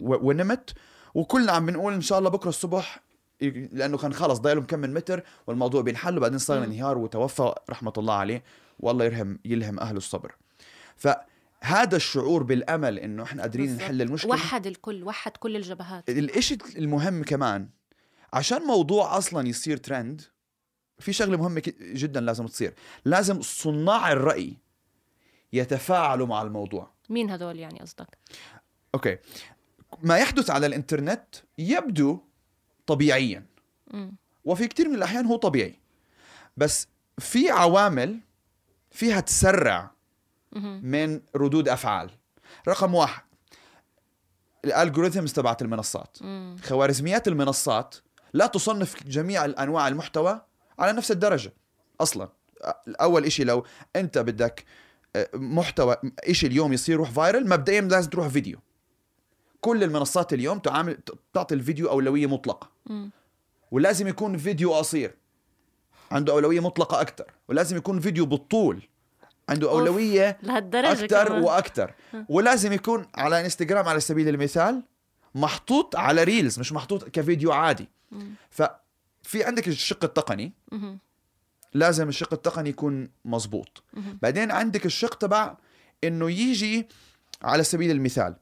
ونمت 0.00 0.74
وكلنا 1.14 1.52
عم 1.52 1.66
بنقول 1.66 1.92
إن 1.92 2.00
شاء 2.00 2.18
الله 2.18 2.30
بكرة 2.30 2.48
الصبح 2.48 3.00
لأنه 3.40 3.98
كان 3.98 4.12
خلص 4.12 4.38
ضايله 4.38 4.62
كم 4.62 4.78
من 4.78 4.94
متر 4.94 5.22
والموضوع 5.46 5.82
بينحل 5.82 6.16
وبعدين 6.16 6.38
صار 6.38 6.64
انهيار 6.64 6.98
وتوفى 6.98 7.54
رحمة 7.70 7.92
الله 7.98 8.14
عليه 8.14 8.44
والله 8.80 9.04
يرحم 9.04 9.36
يلهم 9.44 9.80
اهله 9.80 9.96
الصبر. 9.96 10.34
فهذا 10.96 11.96
الشعور 11.96 12.42
بالأمل 12.42 12.98
إنه 12.98 13.22
إحنا 13.22 13.42
قادرين 13.42 13.76
نحل 13.76 14.02
المشكلة 14.02 14.32
وحد 14.32 14.66
الكل 14.66 15.04
وحد 15.04 15.36
كل 15.36 15.56
الجبهات. 15.56 16.08
الإشي 16.08 16.58
المهم 16.76 17.22
كمان 17.22 17.68
عشان 18.32 18.62
موضوع 18.62 19.18
أصلا 19.18 19.48
يصير 19.48 19.76
ترند 19.76 20.22
في 20.98 21.12
شغلة 21.12 21.36
مهمة 21.36 21.62
جدا 21.80 22.20
لازم 22.20 22.46
تصير. 22.46 22.74
لازم 23.04 23.42
صناع 23.42 24.12
الرأي 24.12 24.56
يتفاعلوا 25.52 26.26
مع 26.26 26.42
الموضوع. 26.42 26.90
مين 27.10 27.30
هذول 27.30 27.58
يعني 27.58 27.80
قصدك؟ 27.80 28.18
أوكي. 28.94 29.18
ما 30.02 30.18
يحدث 30.18 30.50
على 30.50 30.66
الإنترنت 30.66 31.24
يبدو 31.58 32.20
طبيعيا. 32.86 33.46
م. 33.92 34.08
وفي 34.44 34.66
كثير 34.68 34.88
من 34.88 34.94
الأحيان 34.94 35.26
هو 35.26 35.36
طبيعي. 35.36 35.80
بس 36.56 36.88
في 37.18 37.50
عوامل 37.50 38.20
فيها 38.90 39.20
تسرع 39.20 39.90
من 40.82 41.20
ردود 41.36 41.68
أفعال. 41.68 42.10
رقم 42.68 42.94
واحد 42.94 43.22
ال 44.64 44.70
algorithms 44.70 45.32
تبعت 45.32 45.62
المنصات. 45.62 46.18
خوارزميات 46.64 47.28
المنصات 47.28 47.94
لا 48.32 48.46
تصنف 48.46 49.06
جميع 49.06 49.44
انواع 49.44 49.88
المحتوى 49.88 50.40
على 50.78 50.92
نفس 50.92 51.10
الدرجة 51.10 51.52
أصلا. 52.00 52.28
أول 53.00 53.24
إشي 53.24 53.44
لو 53.44 53.66
أنت 53.96 54.18
بدك 54.18 54.64
آه، 55.16 55.28
محتوى 55.34 55.96
إشي 56.24 56.46
اليوم 56.46 56.72
يصير 56.72 56.94
يروح 56.94 57.10
viral 57.10 57.48
مبدئيا 57.48 57.80
لازم 57.80 58.10
تروح 58.10 58.28
فيديو. 58.28 58.58
كل 59.60 59.84
المنصات 59.84 60.32
اليوم 60.32 60.58
تعامل 60.58 60.98
تعطي 61.34 61.54
الفيديو 61.54 61.88
أولوية 61.90 62.26
مطلقة. 62.26 62.70
ولازم 63.70 64.08
يكون 64.08 64.38
فيديو 64.38 64.74
قصير. 64.74 65.14
عنده 66.10 66.32
أولوية 66.32 66.60
مطلقة 66.60 67.00
أكثر 67.00 67.24
ولازم 67.48 67.76
يكون 67.76 68.00
فيديو 68.00 68.26
بالطول. 68.26 68.82
عنده 69.48 69.70
أولوية 69.70 70.38
أكثر 71.04 71.32
وأكثر 71.32 71.94
ولازم 72.28 72.72
يكون 72.72 73.06
على 73.14 73.40
إنستغرام 73.40 73.88
على 73.88 74.00
سبيل 74.00 74.28
المثال 74.28 74.82
محطوط 75.34 75.96
على 75.96 76.24
ريلز 76.24 76.58
مش 76.58 76.72
محطوط 76.72 77.04
كفيديو 77.04 77.52
عادي. 77.52 77.88
ففي 78.50 79.44
عندك 79.44 79.68
الشق 79.68 80.04
التقني. 80.04 80.52
لازم 81.74 82.08
الشق 82.08 82.32
التقني 82.32 82.68
يكون 82.68 83.08
مزبوط 83.24 83.82
بعدين 84.22 84.50
عندك 84.50 84.86
الشق 84.86 85.14
تبع 85.14 85.56
إنه 86.04 86.30
يجي 86.30 86.88
على 87.42 87.62
سبيل 87.62 87.90
المثال 87.90 88.36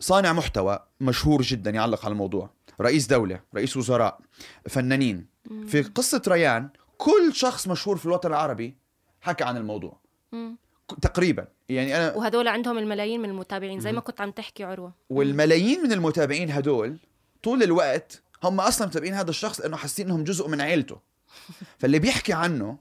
صانع 0.00 0.32
محتوى 0.32 0.78
مشهور 1.00 1.42
جدا 1.42 1.70
يعلق 1.70 2.04
على 2.04 2.12
الموضوع 2.12 2.50
رئيس 2.80 3.06
دولة 3.06 3.40
رئيس 3.54 3.76
وزراء 3.76 4.20
فنانين. 4.68 5.26
في 5.66 5.82
قصة 5.82 6.22
ريان 6.28 6.68
كل 6.98 7.34
شخص 7.34 7.68
مشهور 7.68 7.96
في 7.96 8.06
الوطن 8.06 8.28
العربي 8.28 8.76
حكى 9.20 9.44
عن 9.44 9.56
الموضوع. 9.56 10.00
مم. 10.32 10.56
تقريبا. 11.02 11.46
يعني 11.68 11.96
أنا 11.96 12.16
وهدول 12.16 12.48
عندهم 12.48 12.78
الملايين 12.78 13.20
من 13.20 13.30
المتابعين 13.30 13.80
زي 13.80 13.92
ما 13.92 14.00
كنت 14.00 14.20
عم 14.20 14.30
تحكي 14.30 14.64
عروة. 14.64 14.94
والملايين 15.10 15.82
من 15.82 15.92
المتابعين 15.92 16.50
هدول 16.50 16.98
طول 17.42 17.62
الوقت 17.62 18.22
هم 18.42 18.60
أصلا 18.60 18.86
متابعين 18.86 19.14
هذا 19.14 19.30
الشخص 19.30 19.60
لأنه 19.60 19.76
حاسين 19.76 20.06
إنهم 20.06 20.24
جزء 20.24 20.48
من 20.48 20.60
عيلته. 20.60 21.00
فاللي 21.78 21.98
بيحكي 21.98 22.32
عنه 22.32 22.78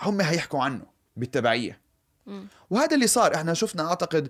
هم 0.00 0.20
هيحكوا 0.20 0.62
عنه 0.62 0.82
بالتبعية. 1.16 1.81
وهذا 2.70 2.94
اللي 2.94 3.06
صار. 3.06 3.34
إحنا 3.34 3.54
شفنا 3.54 3.88
أعتقد 3.88 4.28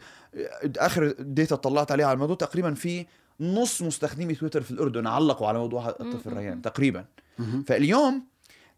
آخر 0.77 1.15
data 1.19 1.57
طلعت 1.57 1.93
عليها 1.93 2.07
على 2.07 2.15
الموضوع 2.15 2.37
تقريبا 2.37 2.75
في 2.75 3.07
نص 3.41 3.83
مستخدمي 3.83 4.35
تويتر 4.35 4.63
في 4.63 4.71
الأردن 4.71 5.07
علقوا 5.07 5.49
على 5.49 5.59
موضوع 5.59 5.89
الطفل 5.89 6.33
ريان 6.37 6.63
تقريبا. 6.63 7.05
فاليوم 7.67 8.27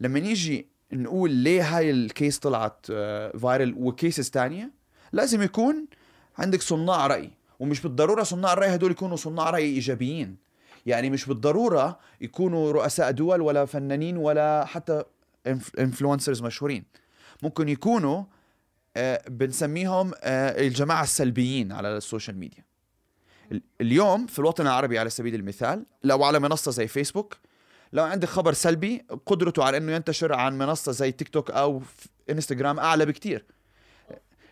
لما 0.00 0.20
نيجي 0.20 0.66
نقول 0.92 1.30
ليه 1.30 1.76
هاي 1.76 1.90
ال 1.90 2.00
case 2.00 2.38
طلعت 2.38 2.86
viral 2.86 3.72
آه، 3.72 3.78
و 3.78 3.87
cases 3.87 4.30
تانية 4.30 4.70
لازم 5.12 5.42
يكون 5.42 5.86
عندك 6.38 6.62
صناع 6.62 7.06
رأي. 7.06 7.30
ومش 7.60 7.80
بالضرورة 7.80 8.22
صناع 8.22 8.52
الرأي 8.52 8.74
هدول 8.74 8.90
يكونوا 8.90 9.16
صناع 9.16 9.50
رأي 9.50 9.64
إيجابيين. 9.64 10.36
يعني 10.86 11.10
مش 11.10 11.26
بالضرورة 11.26 11.98
يكونوا 12.20 12.72
رؤساء 12.72 13.10
دول 13.10 13.40
ولا 13.40 13.64
فنانين 13.64 14.16
ولا 14.16 14.64
حتى 14.64 15.02
influencers 15.78 16.42
مشهورين. 16.42 16.84
ممكن 17.42 17.68
يكونوا 17.68 18.24
بنسميهم 19.28 20.12
آه، 20.22 20.66
الجماعة 20.66 21.02
السلبيين 21.02 21.72
على 21.72 21.96
ال 21.96 22.02
social 22.02 22.38
media. 22.38 22.64
اليوم 23.80 24.26
في 24.26 24.38
الوطن 24.38 24.66
العربي 24.66 24.98
على 24.98 25.10
سبيل 25.10 25.34
المثال 25.34 25.86
لو 26.04 26.24
على 26.24 26.38
منصة 26.38 26.70
زي 26.70 26.88
فيسبوك 26.88 27.36
لو 27.92 28.04
عندك 28.04 28.28
خبر 28.28 28.52
سلبي 28.52 29.06
قدرته 29.26 29.64
على 29.64 29.76
إنه 29.76 29.92
ينتشر 29.92 30.32
عن 30.32 30.58
منصة 30.58 30.92
زي 30.92 31.12
تيك 31.12 31.28
توك 31.28 31.50
أو 31.50 31.82
انستغرام 32.30 32.78
أعلى 32.78 33.06
بكتير. 33.06 33.44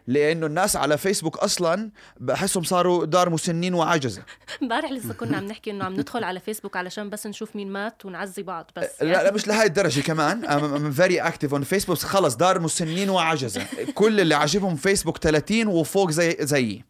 لأنه 0.07 0.47
الناس 0.47 0.77
على 0.77 0.99
فيسبوك 0.99 1.37
أصلا 1.39 1.91
بحسهم 2.21 2.63
صاروا 2.63 3.05
دار 3.05 3.31
مسنين 3.31 3.75
وعجزه 3.75 4.23
امبارح 4.63 4.93
لسه 4.93 5.15
كنا 5.15 5.37
عم 5.37 5.45
نحكي 5.45 5.71
إنه 5.71 5.85
عم 5.85 5.93
ندخل 5.93 6.25
على 6.25 6.41
فيسبوك 6.41 6.77
علشان 6.77 7.11
بس 7.11 7.27
نشوف 7.27 7.57
مين 7.57 7.73
مات 7.73 8.07
ونعزي 8.07 8.43
بعض 8.43 8.71
بس 8.77 8.89
يعني. 9.01 9.13
لا 9.13 9.23
لا 9.23 9.33
مش 9.33 9.49
لهي 9.49 9.67
الدرجة 9.67 10.01
كمان. 10.01 10.45
I'm 10.45 10.91
very 10.93 11.21
active 11.21 11.55
on 11.55 11.63
فيسبوك 11.63 11.99
خلص 11.99 12.35
دار 12.35 12.61
مسنين 12.61 13.11
وعجزه 13.11 13.67
كل 13.95 14.21
اللي 14.21 14.35
عاجبهم 14.35 14.77
فيسبوك 14.77 15.19
30 15.19 15.67
وفوق 15.67 16.11
زي 16.11 16.37
زيي. 16.41 16.85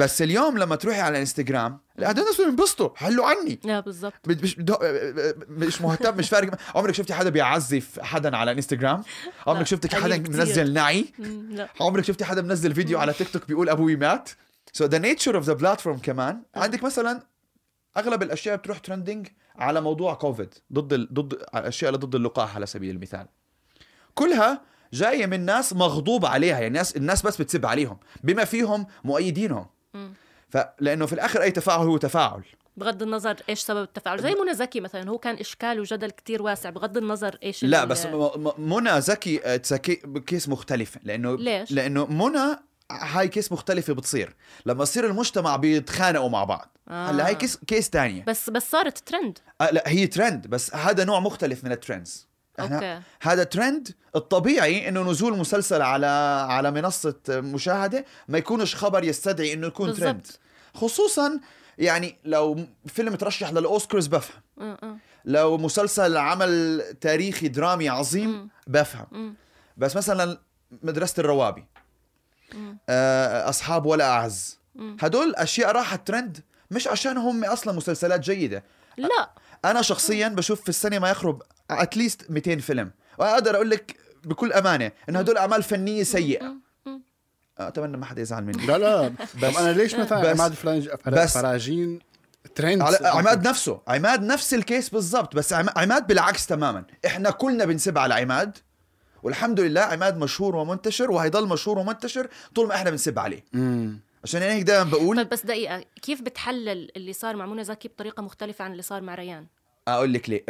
بس 0.00 0.22
اليوم 0.22 0.58
لما 0.58 0.76
تروحي 0.76 1.00
على 1.00 1.12
الانستغرام 1.12 1.78
هذول 1.98 2.20
الناس 2.20 2.40
بينبسطوا 2.40 2.88
حلوا 2.96 3.26
عني. 3.26 3.60
لا 3.64 3.80
بالضبط. 3.80 4.12
مش 4.26 4.58
مش 5.48 5.80
مهتم 5.80 6.16
مش 6.16 6.28
فارق. 6.28 6.58
عمرك 6.74 6.94
شفتي 6.94 7.14
حدا 7.14 7.30
بيعزف 7.30 8.00
حدا 8.00 8.36
على 8.36 8.52
انستغرام 8.52 9.02
عمرك 9.46 9.66
شفتي 9.66 9.96
حدا 9.96 10.18
منزل 10.18 10.72
نعي؟ 10.72 11.06
لا. 11.50 11.68
عمرك 11.80 12.04
شفتي 12.04 12.24
حدا 12.24 12.42
منزل 12.42 12.74
فيديو 12.74 12.98
على 12.98 13.12
تيك 13.12 13.28
توك 13.28 13.46
بيقول 13.48 13.68
أبوي 13.68 13.96
مات؟ 13.96 14.30
so 14.72 14.84
the 14.84 14.98
nature 14.98 15.36
of 15.36 15.44
the 15.44 15.52
platform 15.52 15.98
كمان. 15.98 16.42
عندك 16.54 16.84
مثلا 16.84 17.22
أغلب 17.96 18.22
الأشياء 18.22 18.56
بتروح 18.56 18.78
trending 18.78 19.28
على 19.56 19.80
موضوع 19.80 20.14
كوفيد 20.14 20.54
ضد 20.72 20.92
ال... 20.92 21.08
ضد 21.14 21.32
الاشياء 21.54 21.94
اللي 21.94 22.06
ضد 22.06 22.14
اللقاح 22.14 22.56
على 22.56 22.66
سبيل 22.66 22.96
المثال. 22.96 23.26
كلها 24.14 24.62
جاية 24.94 25.26
من 25.26 25.40
ناس 25.40 25.72
مغضوب 25.72 26.26
عليها 26.26 26.54
يعني 26.54 26.66
الناس 26.66 26.96
الناس 26.96 27.22
بس 27.22 27.42
بتسب 27.42 27.66
عليهم 27.66 27.98
بما 28.22 28.44
فيهم 28.44 28.86
مؤيدينهم. 29.04 29.66
فلانه 30.48 31.06
في 31.06 31.12
الآخر 31.12 31.42
أي 31.42 31.50
تفاعل 31.50 31.86
هو 31.86 31.96
تفاعل. 31.96 32.42
بغض 32.76 33.02
النظر 33.02 33.36
إيش 33.48 33.60
سبب 33.60 33.82
التفاعل. 33.82 34.22
زي 34.22 34.34
منى 34.34 34.54
زكي 34.54 34.80
مثلا 34.80 35.10
هو 35.10 35.18
كان 35.18 35.34
إشكال 35.34 35.80
وجدل 35.80 36.10
كتير 36.10 36.42
واسع. 36.42 36.70
بغض 36.70 36.96
النظر 36.96 37.38
إيش 37.42 37.64
لا 37.64 37.84
بس 37.84 38.06
منى 38.58 39.00
زكي 39.00 39.40
آه، 39.44 39.56
case 40.26 40.48
مختلفة. 40.48 41.00
لأنه 41.04 41.36
ليش؟ 41.36 41.72
لأنه 41.72 42.06
منى 42.06 42.58
هاي 42.90 43.28
case 43.28 43.52
مختلفة 43.52 43.92
بتصير. 43.92 44.36
لما 44.66 44.82
يصير 44.82 45.06
المجتمع 45.06 45.56
بيتخانقوا 45.56 46.28
مع 46.28 46.44
بعض. 46.44 46.76
آه. 46.88 47.10
هلأ 47.10 47.26
هاي 47.26 47.34
case 47.34 47.56
case 47.56 47.88
ثانية 47.88 48.24
بس 48.26 48.50
بس 48.50 48.70
صارت 48.70 48.98
ترند. 48.98 49.38
آه 49.60 49.70
لا 49.70 49.82
هي 49.86 50.06
ترند 50.06 50.46
بس 50.46 50.74
هذا 50.74 51.04
نوع 51.04 51.20
مختلف 51.20 51.64
من 51.64 51.72
ال 51.72 51.80
trends. 51.80 52.33
okay. 52.60 53.00
هذا 53.22 53.44
ترند 53.44 53.88
الطبيعي 54.16 54.88
إنه 54.88 55.02
نزول 55.10 55.38
مسلسل 55.38 55.82
على 55.82 56.06
على 56.48 56.70
منصة 56.70 57.14
مشاهدة 57.28 58.04
ما 58.28 58.38
يكونش 58.38 58.74
خبر 58.74 59.04
يستدعي 59.04 59.52
إنه 59.52 59.66
يكون 59.66 59.86
بالزبط. 59.86 60.02
ترند 60.04 60.26
خصوصا 60.74 61.40
يعني 61.78 62.16
لو 62.24 62.66
فيلم 62.86 63.14
ترشح 63.14 63.52
للأوسكارز 63.52 64.06
بفهم. 64.06 64.98
لو 65.24 65.58
مسلسل 65.58 66.16
عمل 66.16 66.82
تاريخي 67.00 67.48
درامي 67.48 67.88
عظيم 67.88 68.48
بفهم. 68.66 69.34
بس 69.76 69.96
مثلا 69.96 70.38
مدرسة 70.82 71.20
الروابي. 71.20 71.64
آه، 72.88 73.48
أصحاب 73.48 73.86
ولا 73.86 74.04
أعز. 74.10 74.58
هدول 75.00 75.34
أشياء 75.34 75.72
راحت 75.72 76.06
ترند 76.06 76.40
مش 76.70 76.88
عشان 76.88 77.16
هم 77.16 77.44
أصلا 77.44 77.72
مسلسلات 77.72 78.20
جيدة. 78.20 78.64
لا. 78.96 79.30
أنا 79.64 79.82
شخصيا 79.82 80.28
بشوف 80.28 80.62
في 80.62 80.68
السنة 80.68 80.98
ما 80.98 81.10
يخرب 81.10 81.42
اتليست 81.70 82.30
200 82.30 82.56
فيلم 82.56 82.90
وأقدر 83.18 83.54
أقول 83.54 83.70
لك 83.70 83.96
بكل 84.24 84.52
أمانة 84.52 84.92
إنه 85.08 85.18
هدول 85.18 85.36
أعمال 85.36 85.62
فنية 85.62 86.02
سيئة. 86.02 86.54
أتمنى 87.58 87.96
ما 87.96 88.06
حدا 88.06 88.22
يزعل 88.22 88.44
مني. 88.44 88.66
لا 88.66 88.78
لا. 88.78 89.08
بس 89.42 89.56
أنا 89.56 89.72
ليش 89.72 89.94
مثلا 89.94 90.30
عماد 90.30 90.52
فلانج 90.52 90.88
بس. 91.06 91.38
فراجين 91.38 91.98
ترند 92.54 92.82
على 92.82 92.98
عماد 93.04 93.48
نفسه 93.48 93.80
عماد 93.88 94.22
نفس 94.22 94.54
الكيس 94.54 94.88
بالضبط 94.88 95.36
بس 95.36 95.52
عماد 95.52 96.06
بالعكس 96.06 96.46
تماما. 96.46 96.84
إحنا 97.06 97.30
كلنا 97.30 97.64
بنسب 97.64 97.98
على 97.98 98.14
عماد 98.14 98.58
والحمد 99.22 99.60
لله 99.60 99.80
عماد 99.80 100.16
مشهور 100.18 100.56
ومنتشر 100.56 101.10
وهيضل 101.10 101.48
مشهور 101.48 101.78
ومنتشر 101.78 102.28
طول 102.54 102.68
ما 102.68 102.74
إحنا 102.74 102.90
بنسب 102.90 103.18
عليه. 103.18 103.44
مم. 103.52 104.00
عشان 104.24 104.42
هيك 104.42 104.62
دائما 104.62 104.90
بقول. 104.90 105.16
طيب 105.16 105.28
بس 105.28 105.46
دقيقة 105.46 105.84
كيف 106.02 106.22
بتحلل 106.22 106.90
اللي 106.96 107.12
صار 107.12 107.36
مع 107.36 107.46
منى 107.46 107.64
زكي 107.64 107.88
بطريقة 107.88 108.22
مختلفة 108.22 108.64
عن 108.64 108.72
اللي 108.72 108.82
صار 108.82 109.00
مع 109.02 109.14
ريان؟ 109.14 109.46
أقول 109.88 110.12
لك 110.12 110.28
ليه. 110.30 110.44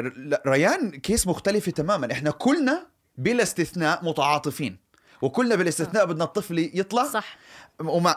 ريان 0.47 0.91
كيس 0.91 1.27
مختلفة 1.27 1.73
تماما. 1.73 2.13
إحنا 2.13 2.31
كلنا 2.31 2.87
بلا 3.19 3.43
استثناء 3.43 4.05
متعاطفين 4.05 4.77
وكلنا 5.23 5.57
بالاستثناء 5.57 6.03
آه. 6.03 6.07
بدنا 6.07 6.25
الطفل 6.25 6.71
يطلع. 6.75 7.05
صح. 7.05 7.39
وما 7.81 8.17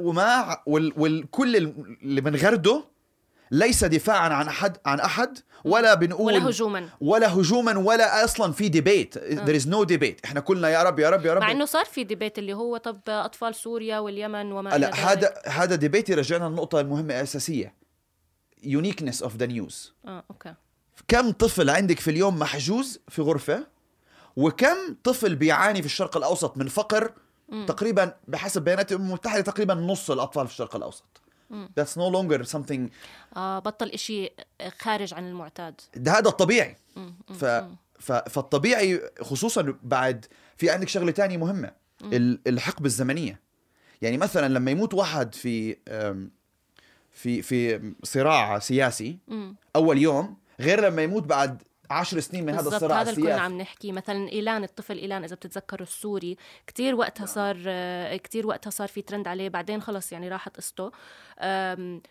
وما 0.00 0.58
والكل 0.66 1.56
اللي 1.56 2.20
بنغرده 2.20 2.84
ليس 3.52 3.84
دفاعا 3.84 4.28
عن 4.28 4.48
احد 4.48 4.76
عن 4.86 5.00
أحد 5.00 5.38
ولا 5.64 5.94
بنقول 5.94 6.32
ولا 6.34 6.48
هجوما. 6.48 6.88
ولا 7.00 7.34
هجوما 7.34 7.78
ولا 7.78 8.24
أصلا 8.24 8.52
في 8.52 8.68
debate 8.68 9.18
there 9.18 9.56
is 9.56 9.68
no 9.68 9.84
debate 9.84 10.24
إحنا 10.24 10.40
كلنا 10.40 10.68
يا 10.68 10.82
رب 10.82 10.98
يا 10.98 11.10
رب 11.10 11.26
يا 11.26 11.34
رب. 11.34 11.40
مع 11.40 11.50
إنه 11.50 11.64
صار 11.64 11.84
في 11.84 12.04
debate 12.04 12.38
اللي 12.38 12.54
هو 12.54 12.76
طب 12.76 13.00
أطفال 13.08 13.54
سوريا 13.54 13.98
واليمن 13.98 14.52
وما 14.52 14.70
لا 14.78 14.94
هذا 14.94 15.34
هذا 15.46 15.74
debate 15.74 16.08
يرجعنا 16.08 16.44
للنقطة 16.44 16.80
المهمة 16.80 17.14
الاساسيه 17.14 17.74
uniqueness 18.62 19.22
of 19.22 19.36
the 19.36 19.46
news 19.46 19.94
آه 20.06 20.24
okay. 20.30 20.54
كم 21.08 21.30
طفل 21.30 21.70
عندك 21.70 22.00
في 22.00 22.10
اليوم 22.10 22.38
محجوز 22.38 23.00
في 23.08 23.22
غرفة؟ 23.22 23.66
وكم 24.36 24.76
طفل 25.04 25.34
بيعاني 25.36 25.80
في 25.80 25.86
الشرق 25.86 26.16
الأوسط 26.16 26.56
من 26.56 26.68
فقر؟ 26.68 27.12
مم. 27.48 27.66
تقريبا 27.66 28.14
بحسب 28.28 28.62
بيانات 28.62 28.92
الامم 28.92 29.06
المتحده 29.06 29.40
تقريبا 29.40 29.74
نص 29.74 30.10
الأطفال 30.10 30.46
في 30.46 30.52
الشرق 30.52 30.76
الأوسط. 30.76 31.21
That's 31.52 31.96
no 31.96 32.10
longer 32.14 32.44
something 32.56 32.80
آه 33.36 33.58
بطل 33.58 33.88
إشي 33.88 34.30
خارج 34.78 35.14
عن 35.14 35.28
المعتاد. 35.28 35.80
ده 35.96 36.12
هذا 36.12 36.28
الطبيعي. 36.28 36.76
ف... 37.40 37.44
ف... 37.98 38.12
فالطبيعي 38.12 39.00
خصوصا 39.20 39.74
بعد 39.82 40.26
في 40.56 40.70
عندك 40.70 40.88
شغلة 40.88 41.10
تانية 41.10 41.36
مهمة 41.36 41.72
الحقبه 42.46 42.86
الزمنية. 42.86 43.40
يعني 44.02 44.18
مثلا 44.18 44.48
لما 44.48 44.70
يموت 44.70 44.94
واحد 44.94 45.34
في 45.34 45.76
في 47.12 47.42
في 47.42 47.92
صراع 48.02 48.58
سياسي 48.58 49.18
أول 49.76 49.98
يوم 49.98 50.36
غير 50.60 50.88
لما 50.88 51.02
يموت 51.02 51.22
بعد 51.22 51.62
عشر 51.92 52.20
سنين 52.20 52.46
من 52.46 52.54
هذا 52.54 52.68
الصراع 52.68 53.00
هذا 53.00 53.10
اللي 53.10 53.22
كنا 53.22 53.40
عم 53.40 53.58
نحكي. 53.58 53.92
مثلا 53.92 54.28
إيلان 54.28 54.64
الطفل 54.64 54.98
إيلان 54.98 55.24
إذا 55.24 55.36
بتتذكروا 55.36 55.86
السوري 55.86 56.36
كتير 56.66 56.94
وقتها 56.94 57.26
صار 57.26 57.56
كتير 58.16 58.46
وقتها 58.46 58.70
صار 58.70 58.88
في 58.88 59.02
ترند 59.02 59.28
عليه. 59.28 59.48
بعدين 59.48 59.82
خلص 59.82 60.12
يعني 60.12 60.28
راحت 60.28 60.56
قصته 60.56 60.90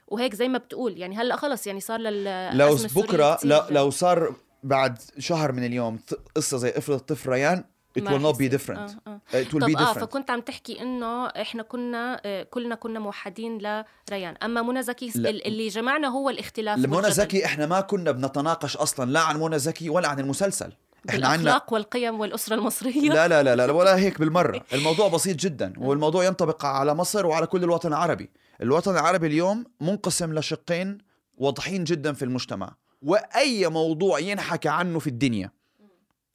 وهيك 0.07 0.35
زي 0.35 0.47
ما 0.47 0.57
بتقول 0.57 0.97
يعني 0.97 1.15
هلأ 1.17 1.35
خلص 1.35 1.67
يعني 1.67 1.79
صار 1.79 1.99
لل 1.99 2.57
لو 2.57 2.77
بكرة 2.95 3.39
لو 3.69 3.89
صار 3.89 4.35
بعد 4.63 4.99
شهر 5.17 5.51
من 5.51 5.65
اليوم 5.65 5.99
قصة 6.35 6.57
زي 6.57 6.69
إفرض 6.69 6.95
الطفل 6.95 7.29
ريان 7.29 7.63
it 7.99 8.03
will 8.03 8.21
not 8.21 8.37
be 8.37 8.49
different. 8.57 8.77
آه 8.79 9.21
آه. 9.33 9.43
it 9.43 9.47
will 9.47 9.59
طب 9.59 9.69
be 9.69 9.73
different. 9.73 9.81
آه 9.81 9.93
فكنت 9.93 10.31
عم 10.31 10.41
تحكي 10.41 10.81
إنه 10.81 11.25
إحنا 11.27 11.63
كنا 11.63 12.21
آه 12.25 12.43
كلنا 12.43 12.75
كنا 12.75 12.99
موحدين 12.99 13.57
لريان. 13.57 14.35
أما 14.43 14.61
منى 14.61 14.83
زكي 14.83 15.11
اللي 15.15 15.67
جمعنا 15.67 16.07
هو 16.07 16.29
الاختلاف 16.29 16.79
منى 16.79 17.11
زكي 17.11 17.45
إحنا 17.45 17.65
ما 17.65 17.81
كنا 17.81 18.11
بنتناقش 18.11 18.77
أصلا 18.77 19.11
لا 19.11 19.19
عن 19.19 19.39
منى 19.39 19.59
زكي 19.59 19.89
ولا 19.89 20.07
عن 20.07 20.19
المسلسل. 20.19 20.73
إحنا 21.09 21.27
عندنا 21.27 21.61
والقيم 21.71 22.19
والأسرة 22.19 22.55
المصرية. 22.55 23.09
لا 23.09 23.27
لا 23.27 23.43
لا 23.43 23.55
لا 23.55 23.71
ولا 23.71 23.95
هيك 23.95 24.19
بالمرة. 24.19 24.61
الموضوع 24.73 25.07
بسيط 25.07 25.35
جدا 25.35 25.73
والموضوع 25.77 26.25
ينطبق 26.25 26.65
على 26.65 26.95
مصر 26.95 27.25
وعلى 27.25 27.47
كل 27.47 27.63
الوطن 27.63 27.87
العربي. 27.87 28.29
الوطن 28.61 28.91
العربي 28.91 29.27
اليوم 29.27 29.65
منقسم 29.81 30.33
لشقين 30.33 30.97
واضحين 31.37 31.83
جدا 31.83 32.13
في 32.13 32.25
المجتمع 32.25 32.75
وأي 33.01 33.67
موضوع 33.67 34.19
ينحكى 34.19 34.69
عنه 34.69 34.99
في 34.99 35.07
الدنيا. 35.07 35.51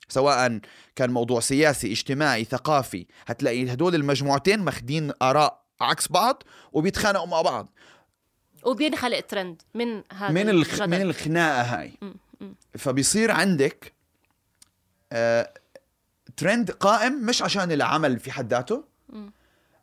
سواء 0.08 0.60
كان 0.96 1.10
موضوع 1.10 1.40
سياسي 1.40 1.92
اجتماعي 1.92 2.44
ثقافي. 2.44 3.06
هتلاقي 3.26 3.72
هدول 3.72 3.94
المجموعتين 3.94 4.60
ماخدين 4.60 5.12
آراء 5.22 5.62
عكس 5.80 6.08
بعض 6.08 6.42
وبيتخانقوا 6.72 7.26
مع 7.26 7.42
بعض. 7.42 7.68
وبينخلق 8.64 9.20
ترند 9.20 9.62
من 9.74 10.02
هذا 10.12 10.32
من 10.32 10.48
الخ... 10.48 10.82
من 10.82 11.02
الخناقة 11.02 11.62
هاي. 11.62 11.92
فبيصير 12.78 13.30
عندك 13.30 13.92
آه... 15.12 15.52
ترند 16.36 16.70
قائم 16.70 17.26
مش 17.26 17.42
عشان 17.42 17.72
العمل 17.72 18.18
في 18.18 18.32
حد 18.32 18.54
ذاته. 18.54 18.84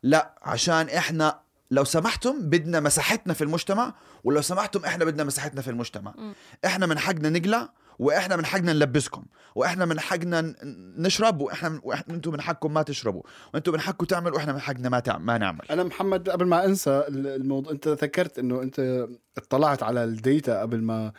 لا 0.02 0.34
عشان 0.42 0.88
إحنا 0.88 1.40
لو 1.70 1.84
سمحتم 1.84 2.50
بدنا 2.50 2.80
مساحتنا 2.80 3.34
في 3.34 3.44
المجتمع 3.44 3.94
ولو 4.24 4.40
سمحتم 4.40 4.84
إحنا 4.84 5.04
بدنا 5.04 5.24
مساحتنا 5.24 5.62
في 5.62 5.70
المجتمع. 5.70 6.10
م. 6.10 6.32
إحنا 6.64 6.86
من 6.86 6.98
حقنا 6.98 7.30
نقلع 7.30 7.72
وإحنا 7.98 8.36
من 8.36 8.46
حقنا 8.46 8.72
نلبسكم 8.72 9.24
وإحنا 9.54 9.84
من 9.84 10.00
حقنا 10.00 10.54
نشرب 10.98 11.40
وإحنا 11.40 11.80
وأنتم 11.82 12.32
من 12.32 12.40
حقكم 12.40 12.74
ما 12.74 12.82
تشربوا 12.82 13.22
وأنتم 13.54 13.72
من 13.72 13.80
حقكم 13.80 14.04
تعملوا 14.06 14.36
وإحنا 14.36 14.52
من 14.52 14.60
حقنا 14.60 14.88
ما 14.88 15.00
تعمل 15.00 15.24
ما 15.24 15.38
نعمل. 15.38 15.60
أنا 15.70 15.84
محمد 15.84 16.30
قبل 16.30 16.46
ما 16.46 16.64
أنسى 16.64 17.04
الموضوع 17.08 17.72
أنت 17.72 17.88
ذكرت 17.88 18.38
إنه 18.38 18.62
أنت 18.62 19.06
اطلعت 19.38 19.82
على 19.82 20.04
ال 20.04 20.15
data 20.15 20.60
قبل 20.60 20.82
ما 20.82 21.12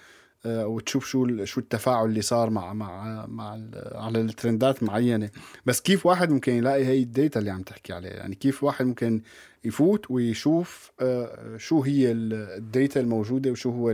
وتشوف 0.46 1.06
شو 1.06 1.46
شو 1.46 1.60
التفاعل 1.60 2.06
اللي 2.06 2.22
صار 2.22 2.50
مع 2.50 2.74
مع 2.74 3.26
مع 3.26 3.50
على 3.96 4.22
ال 4.22 4.31
trendات 4.31 4.84
معينة. 4.84 5.30
بس 5.66 5.82
كيف 5.82 6.06
واحد 6.06 6.30
ممكن 6.30 6.54
يلاقي 6.54 6.86
هي 6.86 6.98
ال 7.04 7.11
data 7.11 7.40
اللي 7.40 7.52
عم 7.52 7.62
تحكي 7.62 7.94
عليها؟ 7.94 8.14
يعني 8.14 8.36
كيف 8.36 8.64
واحد 8.64 8.86
ممكن 8.86 9.22
يفوت 9.64 10.12
ويشوف 10.12 10.92
آه، 11.02 11.58
شو 11.58 11.82
هي 11.84 12.12
ال- 12.12 12.34
ال 12.58 12.66
data 12.66 13.00
الموجودة 13.00 13.52
وشو 13.52 13.70
هو 13.72 13.92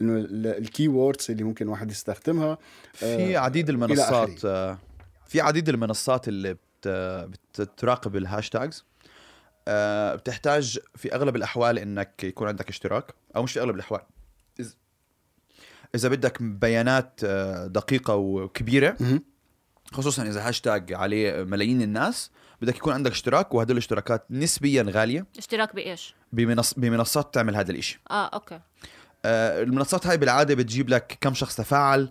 ال 0.00 0.88
keywords 0.88 1.30
اللي 1.30 1.44
ممكن 1.44 1.68
واحد 1.68 1.90
يستخدمها 1.90 2.58
في 2.92 3.36
آه، 3.36 3.40
عديد 3.40 3.68
إلى 3.68 3.74
المنصات. 3.76 4.44
آه، 4.44 4.78
في 5.28 5.40
عديد 5.40 5.68
المنصات 5.68 6.28
اللي 6.28 6.54
بت 6.54 6.88
بتراقب 7.58 8.16
ال 8.16 8.23
hashtags. 8.23 8.84
آه، 9.68 10.14
بتحتاج 10.14 10.78
في 10.94 11.14
أغلب 11.14 11.36
الأحوال 11.36 11.78
إنك 11.78 12.24
يكون 12.24 12.48
عندك 12.48 12.68
اشتراك 12.68 13.14
أو 13.36 13.42
مش 13.42 13.52
في 13.52 13.60
أغلب 13.60 13.74
الأحوال 13.74 14.00
إذا 15.96 16.08
بدك 16.08 16.42
بيانات 16.42 17.20
آه، 17.24 17.66
دقيقة 17.66 18.14
وكبيرة. 18.14 18.96
خصوصا 19.92 20.22
إذا 20.22 20.48
هاشتاج 20.48 20.92
عليه 20.92 21.44
ملايين 21.44 21.82
الناس 21.82 22.30
بدك 22.62 22.76
يكون 22.76 22.92
عندك 22.92 23.10
اشتراك 23.10 23.54
وهدول 23.54 23.76
الاشتراكات 23.76 24.26
نسبيا 24.30 24.86
غالية 24.88 25.26
اشتراك 25.38 25.74
بإيش؟ 25.74 26.14
بمنص 26.32 26.74
بمنصات 26.74 27.34
تعمل 27.34 27.56
هذا 27.56 27.70
الإشي 27.72 28.00
آه 28.10 28.26
okay 28.26 28.60
آه، 29.24 29.62
المنصات 29.62 30.06
هاي 30.06 30.16
بالعادة 30.16 30.54
بتجيب 30.54 30.88
لك 30.88 31.18
كم 31.20 31.34
شخص 31.34 31.56
تفاعل 31.56 32.10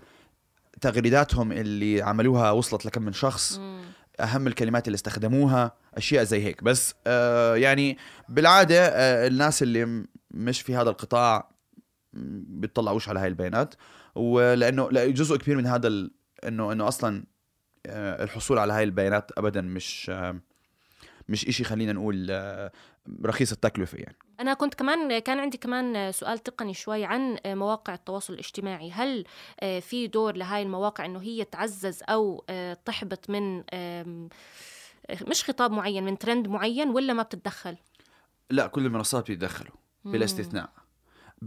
تغريداتهم 0.82 1.52
اللي 1.52 2.02
عملوها 2.02 2.52
وصلت 2.52 2.86
لكم 2.86 3.02
من 3.02 3.14
شخص 3.14 3.58
مم. 3.58 3.82
أهم 4.20 4.48
الكلمات 4.48 4.88
اللي 4.88 4.96
استخدموها 4.96 5.72
أشياء 5.94 6.24
زي 6.24 6.44
هيك 6.44 6.64
بس 6.64 6.94
آه 7.08 7.56
يعني 7.56 7.98
بالعادة 8.30 8.88
آه 8.88 9.28
الناس 9.28 9.64
اللي 9.64 10.06
مش 10.32 10.62
في 10.62 10.76
هذا 10.76 10.90
القطاع 10.90 11.50
بيطلعوش 12.16 13.10
على 13.10 13.20
هاي 13.20 13.28
البيانات. 13.28 13.76
ولأنه 14.16 14.92
لا 14.92 15.06
جزء 15.08 15.38
كبير 15.38 15.58
من 15.58 15.68
هذا 15.68 15.88
ال... 15.88 16.12
إنه 16.48 16.72
إنه 16.72 16.88
أصلا 16.88 17.24
آه 17.86 18.24
الحصول 18.24 18.58
على 18.58 18.74
هاي 18.74 18.84
البيانات 18.84 19.32
ابدا 19.38 19.62
مش 19.62 20.10
آه 20.10 20.40
مش 21.30 21.48
إشي 21.48 21.64
خلينا 21.64 21.94
نقول 21.94 22.28
آه 22.32 22.72
رخيص 23.26 23.52
التكلفة 23.52 23.98
يعني. 23.98 24.18
أنا 24.40 24.54
كنت 24.54 24.74
كمان 24.74 25.20
كان 25.20 25.40
عندي 25.40 25.58
كمان 25.58 26.12
سؤال 26.12 26.40
تقني 26.40 26.74
شوي 26.74 27.06
عن 27.06 27.38
مواقع 27.46 27.94
التواصل 27.94 28.34
الاجتماعي. 28.34 28.92
هل 28.92 29.26
في 29.82 30.08
دور 30.08 30.36
لهاي 30.36 30.62
المواقع 30.64 31.06
إنه 31.06 31.22
هي 31.22 31.44
تعزز 31.44 32.04
أو 32.10 32.46
تحبط 32.86 33.30
من 33.30 33.64
مش 35.28 35.44
خطاب 35.44 35.72
معين 35.72 36.04
من 36.04 36.18
ترند 36.18 36.48
معين 36.48 36.90
ولا 36.90 37.14
ما 37.14 37.24
بتتدخل؟ 37.24 37.78
لا 38.50 38.68
كل 38.68 38.86
المنصات 38.86 39.28
بيتدخلوا 39.28 39.76
بلا 40.06 40.26
استثناء. 40.26 40.70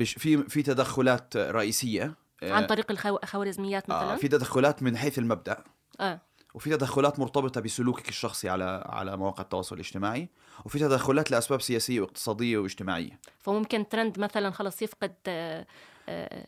في 0.05 0.37
في 0.49 0.63
تدخلات 0.63 1.37
رئيسية 1.37 2.15
آه، 2.43 2.53
عن 2.53 2.67
طريق 2.67 2.91
الخو- 2.91 3.19
الخوارزميات 3.23 3.91
مثلا؟ 3.91 4.13
آه 4.13 4.17
في 4.17 4.29
تدخلات 4.29 4.83
من 4.83 4.97
حيث 4.97 5.19
المبدأ 5.19 5.65
آه. 6.01 6.21
وفي 6.55 6.71
تدخلات 6.71 7.19
مرتبطة 7.19 7.61
بسلوكك 7.61 8.09
الشخصي 8.09 8.49
على 8.49 8.85
على 8.87 9.17
مواقع 9.17 9.43
التواصل 9.43 9.75
الاجتماعي 9.75 10.29
وفي 10.65 10.79
تدخلات 10.79 11.31
لأسباب 11.31 11.61
سياسية 11.61 12.01
واقتصادية 12.01 12.59
واجتماعية 12.59 13.21
فممكن 13.39 13.89
ترند 13.89 14.19
مثلا 14.19 14.51
خلص 14.51 14.83
يفقد 14.83 15.15
آه، 15.29 15.67
آه، 16.09 16.47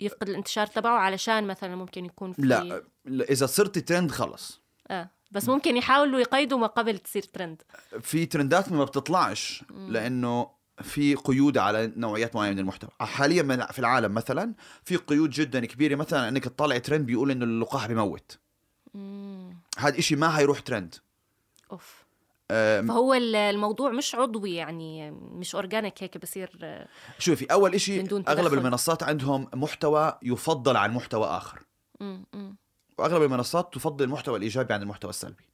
يفقد 0.00 0.28
الانتشار 0.28 0.66
تبعه 0.66 0.98
علشان 0.98 1.46
مثلا 1.46 1.76
ممكن 1.76 2.04
يكون 2.04 2.32
في 2.32 2.42
لا 2.42 2.82
لا، 3.04 3.24
إذا 3.24 3.46
صرت 3.46 3.78
ترند 3.78 4.10
خلص 4.10 4.60
آه. 4.90 5.10
بس 5.30 5.48
ممكن 5.48 5.76
يحاولوا 5.76 6.20
يقيدوا 6.20 6.58
ما 6.58 6.66
قبل 6.66 6.98
تصير 6.98 7.22
ترند 7.22 7.62
في 8.00 8.26
ترندات 8.26 8.72
ما 8.72 8.84
بتطلعش 8.84 9.64
لأنه 9.70 10.50
في 10.82 11.14
قيود 11.14 11.58
على 11.58 11.92
نوعيات 11.96 12.36
معينة 12.36 12.52
من 12.54 12.58
المحتوى. 12.58 12.90
حاليا 13.00 13.66
في 13.72 13.78
العالم 13.78 14.14
مثلا 14.14 14.54
في 14.84 14.96
قيود 14.96 15.30
جدا 15.30 15.66
كبيرة 15.66 15.96
مثلا 15.96 16.28
إنك 16.28 16.44
تطلع 16.44 16.78
ترند 16.78 17.06
بيقول 17.06 17.30
إنه 17.30 17.44
اللقاح 17.44 17.86
بيموت. 17.86 18.38
هذا 19.78 19.98
إشي 19.98 20.16
ما 20.16 20.38
هيروح 20.38 20.60
ترند. 20.60 20.94
أوف. 21.72 22.02
فهو 22.88 23.14
ال- 23.14 23.36
الموضوع 23.36 23.90
مش 23.90 24.14
عضوي 24.14 24.54
يعني 24.54 25.10
مش 25.10 25.54
اورجانيك 25.54 26.02
هيك 26.02 26.18
بصير 26.18 26.58
شوفي 27.18 27.44
أول 27.44 27.74
إشي 27.74 28.00
أغلب. 28.00 28.54
المنصات 28.54 29.02
عندهم 29.02 29.48
محتوى 29.54 30.18
يفضل 30.22 30.76
عن 30.76 30.92
محتوى 30.92 31.24
آخر. 31.26 31.62
مم، 32.00 32.24
مم. 32.32 32.56
وأغلب 32.98 33.22
المنصات 33.22 33.74
تفضل 33.74 34.04
المحتوى 34.04 34.36
الإيجابي 34.36 34.74
عن 34.74 34.82
المحتوى 34.82 35.10
السلبي. 35.10 35.44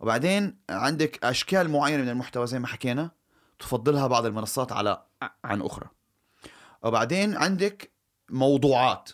وبعدين 0.00 0.56
عندك 0.70 1.24
أشكال 1.24 1.70
معينة 1.70 2.02
من 2.02 2.08
المحتوى 2.08 2.46
زي 2.46 2.58
ما 2.58 2.66
حكينا. 2.66 3.10
تفضلها 3.58 4.06
بعض 4.06 4.26
المنصات 4.26 4.72
على 4.72 5.02
عن 5.44 5.62
أخرى 5.62 5.86
وبعدين 6.82 7.36
عندك 7.36 7.90
موضوعات 8.30 9.10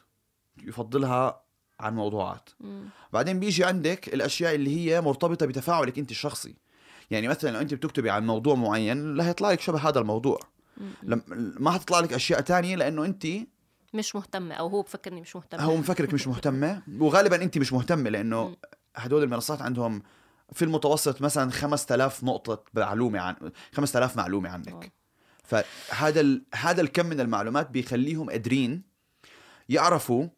يفضلها 0.62 1.44
عن 1.80 1.94
موضوعات 1.94 2.50
مم. 2.61 2.88
بعدين 3.12 3.40
بيجي 3.40 3.64
عندك 3.64 4.09
الأشياء 4.14 4.54
اللي 4.54 4.76
هي 4.76 5.00
مرتبطة 5.00 5.46
بتفاعلك 5.46 5.98
أنت 5.98 6.11
الشخصي 6.11 6.54
يعني 7.11 7.28
مثلا 7.28 7.50
لو 7.50 7.61
أنت 7.61 7.74
بتكتبي 7.74 8.11
عن 8.11 8.26
موضوع 8.26 8.54
معين 8.54 9.14
لا 9.14 9.28
هيطلع 9.28 9.50
لك 9.50 9.61
شبه 9.61 9.88
هذا 9.88 10.00
الموضوع. 10.00 10.40
لم 11.02 11.22
ما 11.61 11.70
حتطلع 11.70 12.00
لك 12.00 12.12
أشياء 12.12 12.40
تانية 12.40 12.76
لأنه 12.76 13.04
أنت 13.04 13.26
مش 13.94 14.14
مهتمة 14.14 14.54
أو 14.54 14.66
هو 14.66 14.83
بفكرني 14.83 15.20
مش 15.20 15.37
مهتمة 15.37 15.62
هو 15.62 15.76
مفكرك 15.76 16.14
مش 16.14 16.26
مهتمة 16.28 16.83
وغالبا 16.98 17.42
أنت 17.42 17.59
مش 17.59 17.72
مهتمة 17.72 18.11
لأنه 18.11 18.44
مم. 18.48 18.57
هدول 18.96 19.22
المنصات 19.22 19.62
عندهم 19.62 20.02
في 20.55 20.64
المتوسط 20.64 21.21
مثلا 21.23 21.51
5000 21.51 22.25
نقطة 22.25 22.64
معلومة 22.75 23.21
عن 23.21 23.37
5000 23.73 24.17
معلومة. 24.17 24.49
عنك 24.51 24.93
فهذا 25.45 26.21
ال... 26.21 26.43
هذا 26.55 26.81
الكم 26.81 27.07
من 27.07 27.21
المعلومات 27.21 27.71
بيخليهم 27.71 28.31
قادرين 28.31 28.83
يعرفوا 29.69 30.29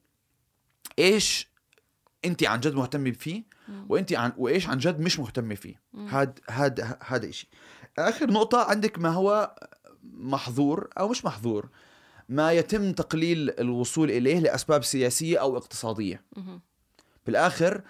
إيش 0.98 1.48
أنت 2.24 2.44
عن 2.44 2.60
جد 2.60 2.74
مهتمة 2.74 3.10
فيه. 3.10 3.44
وأنت 3.88 4.12
عن 4.12 4.32
وإيش 4.36 4.68
عن 4.68 4.78
جد 4.78 5.00
مش 5.00 5.18
مهتمة 5.20 5.54
فيه. 5.54 5.80
هاد 5.94 6.40
هاد 6.48 6.96
هذا 7.06 7.30
شيء 7.30 7.48
آخر 7.98 8.30
نقطة 8.30 8.64
عندك 8.70 8.98
ما 8.98 9.08
هو 9.08 9.54
محظور 10.02 10.88
أو 10.98 11.08
مش 11.08 11.24
محظور 11.24 11.68
ما 12.28 12.52
يتم 12.52 12.92
تقليل 12.92 13.50
الوصول 13.60 14.10
إليه 14.10 14.38
لأسباب 14.38 14.84
سياسية 14.84 15.38
أو 15.40 15.56
اقتصادية 15.56 16.22
مهم. 16.36 16.60
بالآخر 17.26 17.74
ال- 17.74 17.82
ال- 17.82 17.84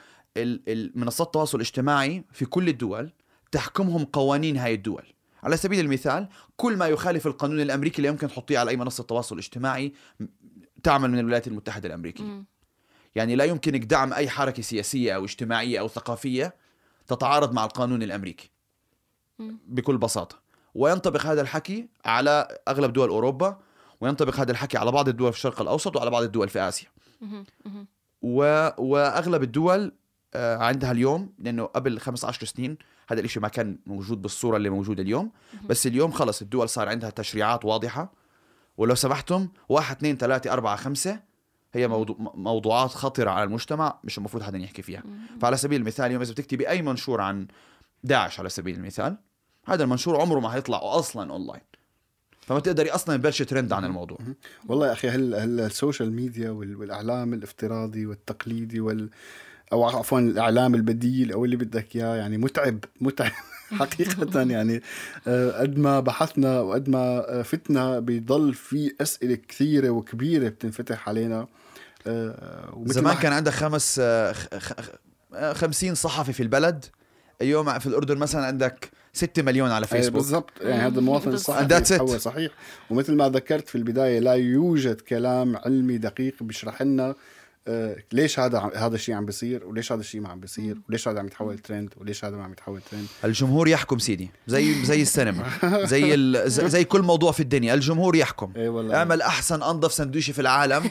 منصات 0.94 1.26
التواصل 1.26 1.58
الاجتماعي 1.58 2.24
في 2.32 2.44
كل 2.44 2.68
الدول 2.68 3.10
تحكمهم 3.52 4.04
قوانين 4.04 4.56
هاي 4.56 4.74
الدول 4.74 5.02
على 5.42 5.56
سبيل 5.56 5.80
المثال 5.80 6.28
كل 6.56 6.76
ما 6.76 6.86
يخالف 6.88 7.26
القانون 7.26 7.60
الأمريكي 7.60 7.98
اللي 7.98 8.08
يمكن 8.08 8.28
تحطيه 8.28 8.58
على 8.58 8.70
أي 8.70 8.76
منصة 8.76 9.04
تواصل 9.04 9.38
اجتماعي 9.38 9.92
تعمل 10.82 11.10
من 11.10 11.18
الولايات 11.18 11.46
المتحدة 11.48 11.88
الأمريكية. 11.88 12.24
يعني 13.14 13.36
لا 13.36 13.44
يمكنك 13.44 13.84
دعم 13.84 14.12
أي 14.12 14.28
حركة 14.28 14.62
سياسية 14.62 15.12
أو 15.12 15.24
اجتماعية 15.24 15.80
أو 15.80 15.88
ثقافية 15.88 16.54
تتعارض 17.06 17.52
مع 17.52 17.64
القانون 17.64 18.02
الأمريكي. 18.02 18.50
بكل 19.68 19.98
بساطة 19.98 20.38
وينطبق 20.74 21.26
هذا 21.26 21.40
الحكي 21.40 21.88
على 22.04 22.58
أغلب 22.68 22.92
دول 22.92 23.08
أوروبا 23.08 23.58
وينطبق 24.00 24.36
هذا 24.36 24.50
الحكي 24.52 24.78
على 24.78 24.92
بعض 24.92 25.08
الدول 25.08 25.32
في 25.32 25.38
الشرق 25.38 25.60
الأوسط 25.60 25.96
وعلى 25.96 26.10
بعض 26.10 26.22
الدول 26.22 26.48
في 26.48 26.60
آسيا. 26.60 26.88
و... 28.22 28.68
وأغلب 28.78 29.42
الدول 29.42 29.92
عندها 30.34 30.92
اليوم 30.92 31.32
لأنه 31.38 31.64
قبل 31.64 31.98
15 32.00 32.46
سنين 32.46 32.78
هذا 33.08 33.20
الإشي 33.20 33.40
ما 33.40 33.48
كان 33.48 33.78
موجود 33.86 34.22
بالصورة 34.22 34.56
اللي 34.56 34.70
موجودة 34.70 35.02
اليوم. 35.02 35.30
بس 35.68 35.86
اليوم 35.86 36.10
خلص 36.10 36.42
الدول 36.42 36.68
صار 36.68 36.88
عندها 36.88 37.10
تشريعات 37.10 37.64
واضحة. 37.64 38.12
ولو 38.76 38.94
سمحتم 38.94 39.48
واحد 39.68 39.96
اثنين 39.96 40.16
ثلاثة 40.16 40.52
أربعة 40.52 40.76
خمسة 40.76 41.20
هي 41.74 41.88
موضوع 41.88 42.16
موضوعات 42.34 42.90
خطرة 42.90 43.30
على 43.30 43.44
المجتمع 43.44 43.98
مش 44.04 44.18
المفروض 44.18 44.42
حدا 44.42 44.58
يحكي 44.58 44.82
فيها. 44.82 45.02
فعلى 45.40 45.56
سبيل 45.56 45.80
المثال 45.80 46.06
اليوم 46.06 46.22
إذا 46.22 46.32
بتكتبي 46.32 46.68
أي 46.68 46.82
منشور 46.82 47.20
عن 47.20 47.46
داعش 48.04 48.40
على 48.40 48.48
سبيل 48.48 48.76
المثال 48.76 49.16
هذا 49.66 49.84
المنشور 49.84 50.20
عمره 50.20 50.40
ما 50.40 50.54
هيطلع 50.54 50.80
أصلا 50.82 51.32
أونلاين 51.32 51.60
فما 52.40 52.60
تقدري 52.60 52.90
أصلا 52.90 53.14
يبلش 53.14 53.42
ترند 53.42 53.72
عن 53.72 53.84
الموضوع. 53.84 54.18
والله 54.68 54.86
يا 54.86 54.92
أخي 54.92 55.08
هل 55.08 55.34
هل 55.34 55.60
ال 55.60 55.67
social 55.67 56.12
media 56.12 56.50
وال- 56.50 56.76
والإعلام 56.76 57.34
الافتراضي 57.34 58.06
والتقليدي 58.06 58.80
وال 58.80 59.10
أو 59.72 59.84
عفوا 59.84 60.18
الإعلام 60.20 60.74
البديل 60.74 61.32
أو 61.32 61.44
اللي 61.44 61.56
بدك 61.56 61.96
إياه 61.96 62.16
يعني 62.16 62.38
متعب 62.38 62.78
متعب 63.00 63.32
حقيقة 63.80 64.40
يعني. 64.52 64.82
آه، 65.28 65.60
قد 65.60 65.78
ما 65.78 66.00
بحثنا 66.00 66.60
وقد 66.60 66.88
ما 66.88 66.98
آه، 67.38 67.42
فتنا 67.42 67.98
بيضل 67.98 68.54
في 68.54 68.92
أسئلة 69.00 69.34
كثيرة 69.48 69.90
وكبيرة 69.90 70.48
بتنفتح 70.48 71.08
علينا. 71.08 71.46
آه، 72.06 72.82
زمان 72.86 73.14
ما 73.14 73.20
كان 73.20 73.32
عندك 73.32 73.52
خمس 73.52 74.00
خ- 74.32 74.58
خ- 74.58 75.52
خمسين 75.52 75.94
صحفي 75.94 76.32
في 76.32 76.42
البلد. 76.42 76.84
اليوم 77.42 77.78
في 77.78 77.86
الأردن 77.86 78.16
مثلا 78.18 78.46
عندك 78.46 78.90
6 79.12 79.42
مليون 79.42 79.70
على 79.70 79.86
فيسبوك. 79.86 80.14
بالضبط. 80.22 80.50
يعني 80.60 80.82
هذا 80.82 80.98
المواطن 80.98 81.32
الصحفي. 81.32 81.60
هو 82.00 82.18
صحيح. 82.18 82.52
ومثل 82.90 83.14
ما 83.14 83.28
ذكرت 83.28 83.68
في 83.68 83.74
البداية 83.74 84.18
لا 84.18 84.32
يوجد 84.32 85.00
كلام 85.00 85.56
علمي 85.56 85.98
دقيق 85.98 86.42
بيشرح 86.42 86.82
لنا 86.82 87.14
آه، 87.68 87.96
ليش 88.12 88.40
هذا 88.40 88.70
هذا 88.76 88.94
الشيء 88.94 89.14
عم 89.14 89.26
بيصير؟ 89.26 89.66
وليش 89.66 89.92
هذا 89.92 90.00
الشيء 90.00 90.20
ما 90.20 90.28
عم 90.28 90.40
بيصير؟ 90.40 90.76
وليش 90.88 91.08
هذا 91.08 91.18
عم 91.18 91.26
يتحول 91.26 91.58
ترند؟ 91.58 91.94
وليش 91.96 92.24
هذا 92.24 92.36
ما 92.36 92.44
عم 92.44 92.52
يتحول 92.52 92.80
ترند؟ 92.90 93.06
الجمهور 93.24 93.68
يحكم 93.68 93.98
سيدي 93.98 94.30
زي 94.46 94.84
زي 94.84 95.02
السينما 95.02 95.44
زي 95.84 96.14
ال... 96.14 96.50
زي 96.50 96.84
كل 96.84 97.02
موضوع 97.02 97.32
في 97.32 97.40
الدنيا 97.40 97.74
الجمهور 97.74 98.16
يحكم. 98.16 98.52
اي 98.56 98.68
والله. 98.68 98.96
اعمل 98.96 99.22
أحسن 99.22 99.62
أنظف 99.62 99.92
سندويشة 99.92 100.32
في 100.32 100.40
العالم 100.40 100.90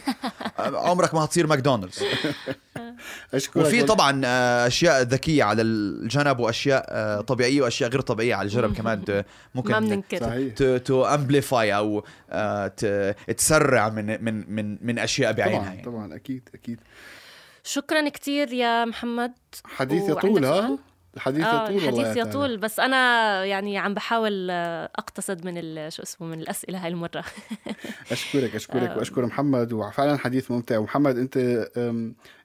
عمرك 0.59 1.13
ما 1.13 1.23
هتصير 1.25 1.47
ماكدونالدز. 1.47 1.99
أشكرك 3.33 3.65
وفي. 3.65 3.83
طبعا 3.83 4.21
آه، 4.25 4.67
أشياء 4.67 5.01
ذكية 5.01 5.43
على 5.43 5.61
الجنب 5.61 6.39
وأشياء 6.39 6.85
آه، 6.89 7.21
طبيعية 7.21 7.61
وأشياء 7.61 7.89
غير 7.89 8.01
طبيعية 8.01 8.35
على 8.35 8.45
الجنب 8.45 8.73
كمان 8.77 9.05
ت- 9.05 9.09
ما 9.11 9.23
ممكن 9.55 9.79
بننكر. 9.79 10.19
صحيح. 10.19 10.53
to 10.77 11.05
amplify 11.05 11.75
أو 11.75 12.03
تسرع 13.37 13.89
من 13.89 14.23
من 14.23 14.55
من 14.55 14.77
من 14.81 14.99
أشياء 14.99 15.33
بعينها 15.33 15.59
طبعا 15.59 15.69
يعني. 15.73 15.83
طبعا 15.83 16.15
أكيد 16.15 16.49
أكيد. 16.53 16.79
شكرا 17.63 18.09
كتير 18.09 18.53
يا 18.53 18.85
محمد. 18.85 19.33
حديث 19.65 20.09
يطول 20.09 20.45
ها؟ 20.45 20.77
الحديث 21.15 21.43
آه 21.45 21.69
يطول 21.69 21.77
الحديث 21.99 22.17
يطول 22.27 22.57
بس 22.57 22.79
أنا 22.79 23.45
يعني 23.45 23.77
عم 23.77 23.93
بحاول 23.93 24.47
آه، 24.51 24.89
أقتصد 24.95 25.45
من 25.45 25.53
ال- 25.57 25.93
شو 25.93 26.03
اسمه 26.03 26.27
من 26.27 26.39
الأسئلة 26.39 26.83
هاي 26.83 26.87
المرة. 26.89 27.23
أشكرك 28.11 28.55
أشكرك 28.55 28.89
آه. 28.89 28.97
وأشكر 28.97 29.25
محمد. 29.25 29.73
وفعلا 29.73 30.17
حديث 30.17 30.51
ممتع. 30.51 30.77
ومحمد 30.77 31.17
أنت 31.17 31.37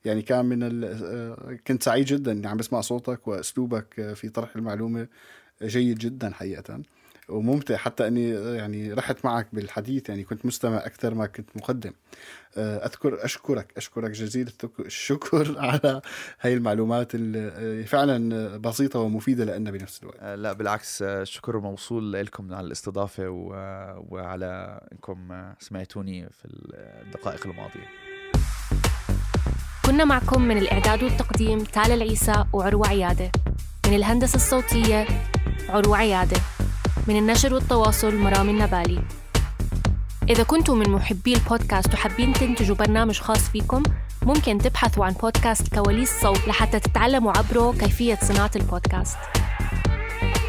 يعني 0.04 0.22
كان 0.22 0.44
من 0.44 0.62
ال... 0.62 0.84
آه، 0.84 1.56
كنت 1.66 1.82
سعيد 1.82 2.06
جدا 2.06 2.32
إني 2.32 2.46
عم 2.46 2.56
بسمع 2.56 2.80
صوتك 2.80 3.28
وأسلوبك 3.28 4.00
آه، 4.00 4.14
في 4.14 4.28
طرح 4.28 4.56
المعلومة 4.56 5.06
جيد 5.62 5.98
جدا 5.98 6.30
حقيقه 6.34 6.80
وممتع 7.30 7.76
حتى 7.76 8.06
أني 8.06 8.36
آه، 8.36 8.54
يعني 8.54 8.92
رحت 8.92 9.24
معك 9.24 9.46
بالحديث 9.52 10.08
يعني 10.08 10.24
كنت 10.24 10.46
مستمع 10.46 10.76
أكثر 10.76 11.14
ما 11.14 11.26
كنت 11.26 11.48
مقدم. 11.56 11.92
آه، 12.56 12.86
أذكر 12.86 13.24
أشكرك 13.24 13.72
أشكرك 13.76 14.10
جزيل 14.10 14.52
الشكر 14.80 15.54
على 15.58 16.00
هاي 16.40 16.54
المعلومات 16.54 17.14
اللي 17.14 17.84
فعلا 17.84 18.56
بسيطة 18.56 18.98
ومفيدة 19.00 19.44
لنا 19.44 19.70
بنفس 19.70 20.02
الوقت. 20.02 20.16
آه، 20.20 20.34
لا 20.34 20.52
بالعكس 20.52 21.02
آه، 21.02 21.22
الشكر 21.22 21.58
موصول 21.60 22.12
لكم 22.12 22.54
على 22.54 22.66
الاستضافة 22.66 23.24
آه، 23.54 24.04
وعلى 24.08 24.80
إنكم 24.92 25.32
آه، 25.32 25.56
سمعتوني 25.60 26.28
في 26.30 26.44
الدقائق 27.04 27.46
الماضية. 27.46 27.88
كنا 29.86 30.04
معكم 30.04 30.42
من 30.42 30.58
الإعداد 30.58 31.02
والتقديم 31.02 31.58
تالا 31.58 31.94
العيسى 31.94 32.44
وعروة 32.52 32.88
عيادة. 32.88 33.30
من 33.86 33.94
الهندسة 33.96 34.36
الصوتية 34.36 35.06
عروة 35.68 35.96
عيادة. 35.96 36.36
من 37.10 37.16
النشر 37.16 37.54
والتواصل 37.54 38.16
مرام 38.16 38.48
النبالي. 38.48 39.02
إذا 40.28 40.42
كنتم 40.42 40.78
من 40.78 40.90
محبي 40.90 41.34
البودكاست 41.34 41.94
وحابين 41.94 42.32
تنتجوا 42.32 42.76
برنامج 42.76 43.18
خاص 43.18 43.48
فيكم 43.48 43.82
ممكن 44.22 44.58
تبحثوا 44.58 45.04
عن 45.04 45.12
بودكاست 45.12 45.74
كواليس 45.74 46.20
صوت 46.20 46.48
لحتى 46.48 46.80
تتعلموا 46.80 47.32
عبره 47.38 47.72
كيفية 47.72 48.18
صناعة 48.22 48.50
البودكاست. 48.56 49.16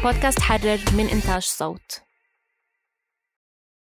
بودكاست 0.04 0.40
حرر 0.40 0.78
من 0.96 1.06
إنتاج 1.06 1.42
صوت. 1.42 2.02